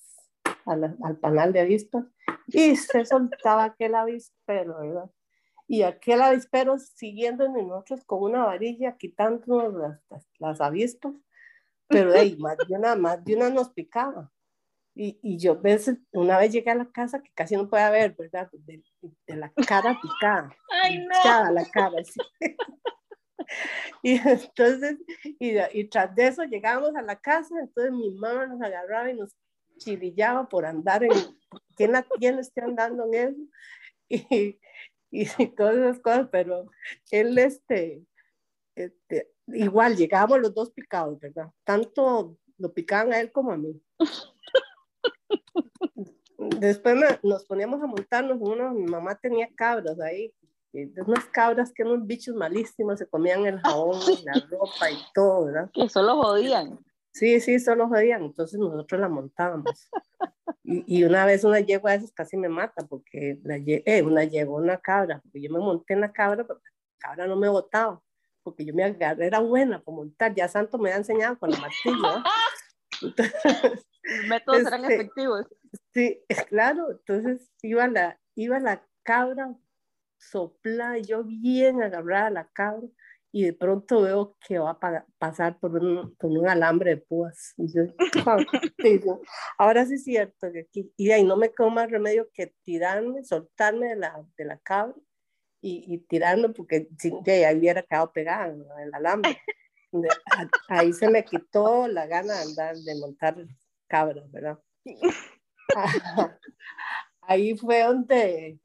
al 0.66 1.18
panal 1.20 1.52
de 1.52 1.60
avispas 1.60 2.04
y 2.46 2.76
se 2.76 3.04
soltaba 3.04 3.64
aquel 3.64 3.94
avispero, 3.94 4.78
¿verdad? 4.78 5.10
Y 5.66 5.83
aquel 5.83 6.22
avispero 6.22 6.79
siguiendo 6.79 7.44
en 7.44 7.53
nosotros 7.55 8.05
con 8.05 8.22
una 8.22 8.44
varilla 8.44 8.96
quitándonos 8.96 9.74
las, 9.74 10.27
las, 10.38 10.61
avispas, 10.61 11.14
pero 11.88 12.12
hey, 12.14 12.37
más, 12.38 12.57
de 12.59 12.74
una, 12.74 12.96
más 12.96 13.24
de 13.24 13.37
una 13.37 13.50
nos 13.50 13.70
picaba. 13.70 14.31
Y, 14.96 15.18
y, 15.22 15.38
yo 15.38 15.61
veces, 15.61 15.98
una 16.12 16.38
vez 16.38 16.53
llegué 16.53 16.70
a 16.70 16.77
la 16.77 16.88
casa 16.88 17.20
que 17.20 17.33
casi 17.35 17.57
no 17.57 17.68
puede 17.68 17.90
ver, 17.90 18.14
¿verdad? 18.16 18.48
De, 18.53 18.81
de 19.27 19.37
la 19.37 19.50
cara 19.66 19.98
picada. 20.00 20.57
Ay, 20.70 20.98
no. 20.98 21.50
la 21.50 21.64
cara, 21.64 22.05
sí. 22.05 22.20
Y 24.03 24.14
entonces, 24.16 24.98
y, 25.38 25.57
y, 25.72 25.85
tras 25.88 26.14
de 26.14 26.29
eso 26.29 26.44
llegábamos 26.44 26.94
a 26.96 27.03
la 27.03 27.16
casa, 27.16 27.55
entonces 27.61 27.92
mi 27.92 28.11
mamá 28.11 28.46
nos 28.46 28.62
agarraba 28.62 29.11
y 29.11 29.14
nos 29.14 29.35
chirillaba 29.79 30.48
por 30.48 30.64
andar 30.64 31.05
en, 31.05 31.11
¿quién, 31.77 31.92
quién 32.18 32.38
está 32.38 32.64
andando 32.64 33.05
en 33.07 33.14
eso? 33.14 33.40
Y, 34.09 34.59
y, 35.38 35.46
todas 35.55 35.77
esas 35.77 36.00
cosas, 36.00 36.29
pero 36.33 36.66
él, 37.11 37.38
este, 37.38 38.05
este, 38.74 39.31
igual 39.46 39.96
llegábamos 39.96 40.40
los 40.40 40.55
dos 40.55 40.72
picados, 40.72 41.20
¿verdad? 41.20 41.50
Tanto 41.64 42.37
lo 42.59 42.72
picaban 42.72 43.12
a 43.12 43.20
él 43.20 43.31
como 43.31 43.53
a 43.53 43.57
mí. 43.57 43.81
Después 46.61 46.96
nos 47.22 47.44
poníamos 47.44 47.81
a 47.83 47.87
montarnos 47.87 48.38
uno, 48.40 48.72
mi 48.72 48.87
mamá 48.87 49.14
tenía 49.14 49.48
cabras 49.55 50.00
ahí, 50.00 50.35
unas 51.07 51.24
cabras 51.27 51.72
que 51.72 51.85
unos 51.85 52.05
bichos 52.07 52.35
malísimos, 52.35 52.98
se 52.98 53.07
comían 53.07 53.46
el 53.46 53.61
jabón, 53.61 54.00
la 54.24 54.35
ropa 54.50 54.90
y 54.90 54.98
todo, 55.14 55.46
¿verdad? 55.46 55.70
Que 55.72 55.88
solo 55.88 56.16
jodían. 56.16 56.79
Sí, 57.12 57.40
sí, 57.40 57.61
solo 57.61 57.88
jodían, 57.88 58.24
entonces 58.24 58.59
nosotros 58.59 59.00
la 59.00 59.09
montábamos. 59.09 59.88
Y, 60.66 61.05
una 61.05 61.27
vez 61.27 61.44
una 61.44 61.61
yegua 61.61 61.90
de 61.90 61.98
esas 61.98 62.12
casi 62.12 62.38
me 62.38 62.48
mata, 62.48 62.87
porque 62.87 63.38
la, 63.42 63.57
eh, 63.59 64.03
una 64.03 64.24
llegó 64.24 64.57
una 64.57 64.79
cabra, 64.79 65.20
porque 65.22 65.42
yo 65.42 65.53
me 65.53 65.59
monté 65.59 65.92
en 65.92 66.00
la 66.00 66.11
cabra, 66.11 66.46
pero 66.46 66.59
la 66.64 66.98
cabra 66.98 67.27
no 67.27 67.37
me 67.37 67.50
botaba, 67.50 68.03
porque 68.42 68.64
yo 68.64 68.72
me 68.72 68.83
agarré, 68.83 69.27
era 69.27 69.40
buena 69.40 69.83
para 69.83 69.94
montar, 69.94 70.35
ya 70.35 70.48
Santo 70.48 70.79
me 70.79 70.90
ha 70.90 70.96
enseñado 70.96 71.38
con 71.38 71.53
el 71.53 71.61
martillo. 71.61 72.22
Los 74.05 74.27
métodos 74.29 74.66
eran 74.66 74.83
este, 74.83 74.94
efectivos. 74.94 75.46
Sí, 75.92 76.22
claro, 76.48 76.92
entonces 76.92 77.50
iba 77.61 77.87
la, 77.87 78.18
iba 78.35 78.59
la 78.59 78.87
cabra, 79.03 79.55
sopla, 80.16 80.98
yo 80.98 81.24
bien 81.24 81.83
agarrada 81.83 82.29
a 82.29 82.31
la 82.31 82.48
cabra, 82.48 82.88
y 83.35 83.42
de 83.42 83.53
pronto 83.53 84.01
veo 84.01 84.37
que 84.47 84.61
va 84.61 84.79
a 84.81 85.05
pasar 85.18 85.59
por 85.59 85.75
un, 85.75 86.14
por 86.14 86.31
un 86.31 86.49
alambre 86.49 86.90
de 86.90 86.97
púas. 86.99 87.53
Y 87.57 87.66
yo, 87.66 87.83
ahora 89.59 89.85
sí 89.87 89.94
es 89.94 90.05
cierto 90.05 90.53
que 90.53 90.61
aquí, 90.61 90.92
y 90.97 91.11
ahí 91.11 91.25
no 91.25 91.37
me 91.37 91.51
quedó 91.53 91.68
más 91.68 91.90
remedio 91.90 92.29
que 92.33 92.55
tirarme, 92.62 93.25
soltarme 93.25 93.88
de 93.88 93.97
la, 93.97 94.25
de 94.37 94.44
la 94.44 94.57
cabra 94.59 94.94
y, 95.61 95.85
y 95.92 95.99
tirarme 95.99 96.51
porque 96.51 96.87
de 97.25 97.44
ahí 97.44 97.59
hubiera 97.59 97.83
quedado 97.83 98.12
pegada 98.12 98.51
en 98.51 98.64
el 98.81 98.94
alambre. 98.94 99.37
ahí 100.68 100.92
se 100.92 101.11
me 101.11 101.25
quitó 101.25 101.88
la 101.88 102.07
gana 102.07 102.35
de 102.35 102.42
andar, 102.42 102.77
de 102.77 102.94
montar 103.01 103.37
cabras, 103.88 104.31
¿verdad? 104.31 104.61
ahí 107.23 107.57
fue 107.57 107.83
donde 107.83 108.61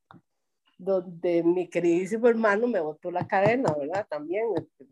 donde 0.80 1.44
mi 1.44 1.68
queridísimo 1.68 2.30
hermano 2.30 2.66
me 2.66 2.80
botó 2.80 3.12
la 3.12 3.28
cadena, 3.28 3.76
¿verdad? 3.78 4.08
También, 4.10 4.46
este, 4.56 4.88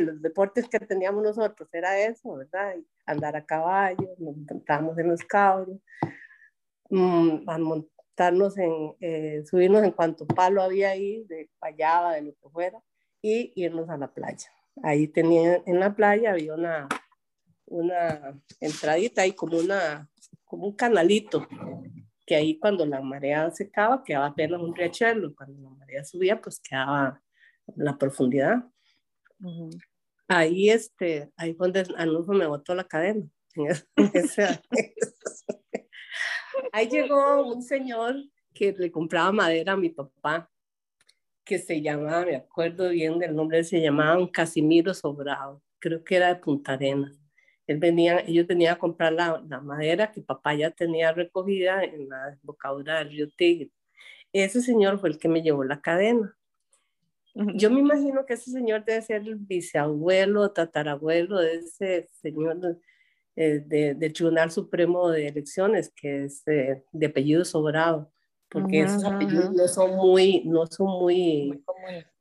los, 0.00 0.20
deportes 0.20 0.68
que 0.68 0.80
teníamos 0.80 1.22
nosotros 1.22 1.68
era 1.72 1.98
eso, 2.00 2.34
¿verdad? 2.34 2.74
Andar 3.06 3.36
a 3.36 3.46
caballo, 3.46 4.08
nos 4.18 4.36
montábamos 4.36 4.98
en 4.98 5.08
los 5.08 5.22
cabros, 5.22 5.78
mm, 6.90 7.48
a 7.48 7.58
montarnos 7.58 8.58
en, 8.58 8.96
eh, 8.98 9.44
subirnos 9.48 9.84
en 9.84 9.92
cuanto 9.92 10.26
palo 10.26 10.60
había 10.60 10.90
ahí, 10.90 11.22
de 11.28 11.48
payaba, 11.60 12.14
de 12.14 12.22
lo 12.22 12.32
que 12.32 12.48
fuera, 12.50 12.82
y 13.22 13.52
irnos 13.54 13.88
a 13.90 13.96
la 13.96 14.12
playa. 14.12 14.50
Ahí 14.82 15.06
tenía, 15.06 15.62
en 15.64 15.78
la 15.78 15.94
playa 15.94 16.32
había 16.32 16.54
una, 16.54 16.88
una 17.66 18.40
entradita 18.58 19.22
ahí 19.22 19.32
como 19.32 19.56
una, 19.56 20.10
como 20.44 20.66
un 20.66 20.72
canalito 20.74 21.46
que 22.28 22.36
ahí 22.36 22.58
cuando 22.58 22.84
la 22.84 23.00
marea 23.00 23.50
secaba 23.50 24.04
quedaba 24.04 24.26
apenas 24.26 24.60
un 24.60 24.76
riachuelo, 24.76 25.34
cuando 25.34 25.62
la 25.62 25.70
marea 25.70 26.04
subía 26.04 26.38
pues 26.38 26.60
quedaba 26.60 27.22
la 27.74 27.96
profundidad. 27.96 28.66
Ahí, 30.28 30.68
este, 30.68 31.32
ahí 31.36 31.54
donde 31.54 31.86
Anulfo 31.96 32.34
me 32.34 32.46
botó 32.46 32.74
la 32.74 32.84
cadena. 32.84 33.26
ahí 36.72 36.88
llegó 36.90 37.46
un 37.50 37.62
señor 37.62 38.16
que 38.52 38.72
le 38.72 38.92
compraba 38.92 39.32
madera 39.32 39.72
a 39.72 39.78
mi 39.78 39.88
papá, 39.88 40.50
que 41.44 41.58
se 41.58 41.80
llamaba, 41.80 42.26
me 42.26 42.36
acuerdo 42.36 42.90
bien 42.90 43.18
del 43.18 43.34
nombre, 43.34 43.64
se 43.64 43.80
llamaba 43.80 44.18
un 44.18 44.28
Casimiro 44.28 44.92
Sobrado, 44.92 45.62
creo 45.78 46.04
que 46.04 46.16
era 46.16 46.28
de 46.28 46.36
Punta 46.36 46.74
Arenas 46.74 47.18
él 47.68 47.78
venía, 47.78 48.20
ellos 48.26 48.46
venían 48.46 48.74
a 48.74 48.78
comprar 48.78 49.12
la, 49.12 49.44
la, 49.46 49.60
madera 49.60 50.10
que 50.10 50.22
papá 50.22 50.54
ya 50.54 50.70
tenía 50.70 51.12
recogida 51.12 51.84
en 51.84 52.08
la 52.08 52.30
desembocadura 52.30 52.98
del 52.98 53.10
río 53.10 53.30
Tigre. 53.30 53.70
Ese 54.32 54.62
señor 54.62 54.98
fue 54.98 55.10
el 55.10 55.18
que 55.18 55.28
me 55.28 55.42
llevó 55.42 55.62
la 55.64 55.80
cadena. 55.80 56.34
Yo 57.34 57.70
me 57.70 57.78
imagino 57.78 58.26
que 58.26 58.34
ese 58.34 58.50
señor 58.50 58.84
debe 58.84 59.02
ser 59.02 59.22
el 59.22 59.36
bisabuelo, 59.36 60.50
tatarabuelo 60.50 61.38
de 61.38 61.56
ese 61.56 62.08
señor, 62.20 62.80
eh, 63.36 63.60
del 63.94 64.12
Tribunal 64.12 64.50
Supremo 64.50 65.10
de 65.10 65.28
Elecciones, 65.28 65.92
que 65.94 66.24
es 66.24 66.44
de, 66.44 66.82
apellido 67.06 67.44
Sobrado, 67.44 68.10
porque 68.48 68.80
esos 68.80 69.04
apellidos 69.04 69.52
no 69.52 69.68
son 69.68 69.94
muy, 69.94 70.42
no 70.46 70.66
son 70.66 70.88
muy, 70.88 71.62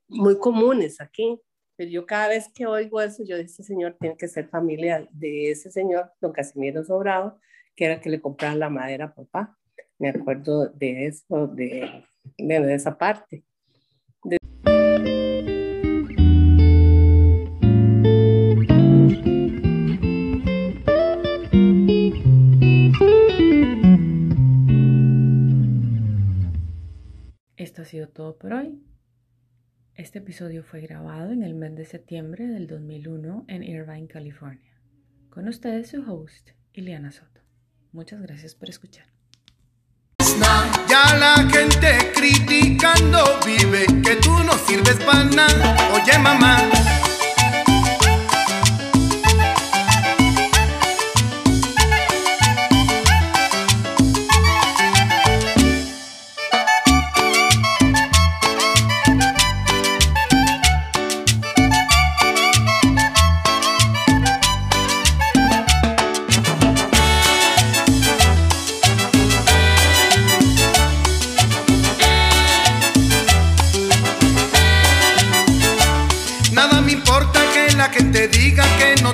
muy, 0.07 0.37
comunes 0.37 1.01
aquí. 1.01 1.39
Pero 1.77 1.91
yo 1.91 2.07
cada 2.07 2.29
vez 2.29 2.49
que 2.53 2.65
oigo 2.65 2.99
eso, 2.99 3.23
yo 3.23 3.35
digo, 3.35 3.45
este 3.45 3.61
señor 3.61 3.95
tiene 3.99 4.17
que 4.17 4.27
ser 4.27 4.49
familia 4.49 5.07
de 5.11 5.51
ese 5.51 5.69
señor, 5.69 6.11
don 6.19 6.33
Casimiro 6.33 6.83
Sobrado, 6.83 7.39
que 7.75 7.85
era 7.85 7.93
el 7.93 8.01
que 8.01 8.09
le 8.09 8.19
compraba 8.19 8.55
la 8.55 8.69
madera 8.69 9.05
a 9.05 9.13
papá. 9.13 9.55
Me 9.99 10.09
acuerdo 10.09 10.69
de 10.69 11.05
eso, 11.05 11.47
de, 11.47 12.03
de 12.39 12.73
esa 12.73 12.97
parte. 12.97 13.43
Esto 27.55 27.83
ha 27.83 27.85
sido 27.85 28.09
todo 28.09 28.35
por 28.35 28.53
hoy. 28.53 28.83
Este 29.97 30.19
episodio 30.19 30.63
fue 30.63 30.81
grabado 30.81 31.31
en 31.31 31.41
el 31.41 31.55
mes 31.55 31.75
de 31.75 31.83
septiembre 31.83 32.45
del 32.45 32.67
2001 32.67 33.45
en 33.47 33.63
Irvine, 33.63 34.07
California. 34.07 34.79
Con 35.31 35.47
ustedes 35.47 35.89
su 35.89 36.03
host, 36.03 36.51
Ileana 36.71 37.11
Soto. 37.11 37.41
Muchas 37.93 38.21
gracias 38.21 38.53
por 38.53 38.69
escuchar. 38.69 39.07
Ya 40.87 41.17
la 41.17 41.49
gente 41.49 42.11
criticando 42.13 43.39
vive 43.43 43.87
que 44.03 44.17
tú 44.17 44.37
no 44.43 44.53
sirves 44.67 44.97
para 45.03 45.23
nada. 45.23 45.75
Oye 45.95 46.19
mamá. 46.19 46.69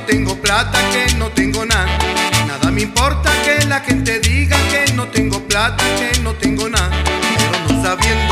Tengo 0.06 0.36
plata, 0.36 0.80
que 0.92 1.16
no 1.16 1.30
tengo 1.30 1.66
nada. 1.66 1.88
Nada 2.48 2.72
me 2.72 2.82
importa 2.82 3.32
que 3.44 3.66
la 3.66 3.80
gente 3.80 4.20
diga 4.20 4.58
que 4.70 4.94
no 4.94 5.08
tengo 5.08 5.40
plata, 5.48 5.84
que 5.98 6.20
no 6.22 6.34
tengo 6.34 6.70
nada. 6.70 6.92
Pero 7.38 7.76
no 7.76 7.84
sabiendo 7.84 8.23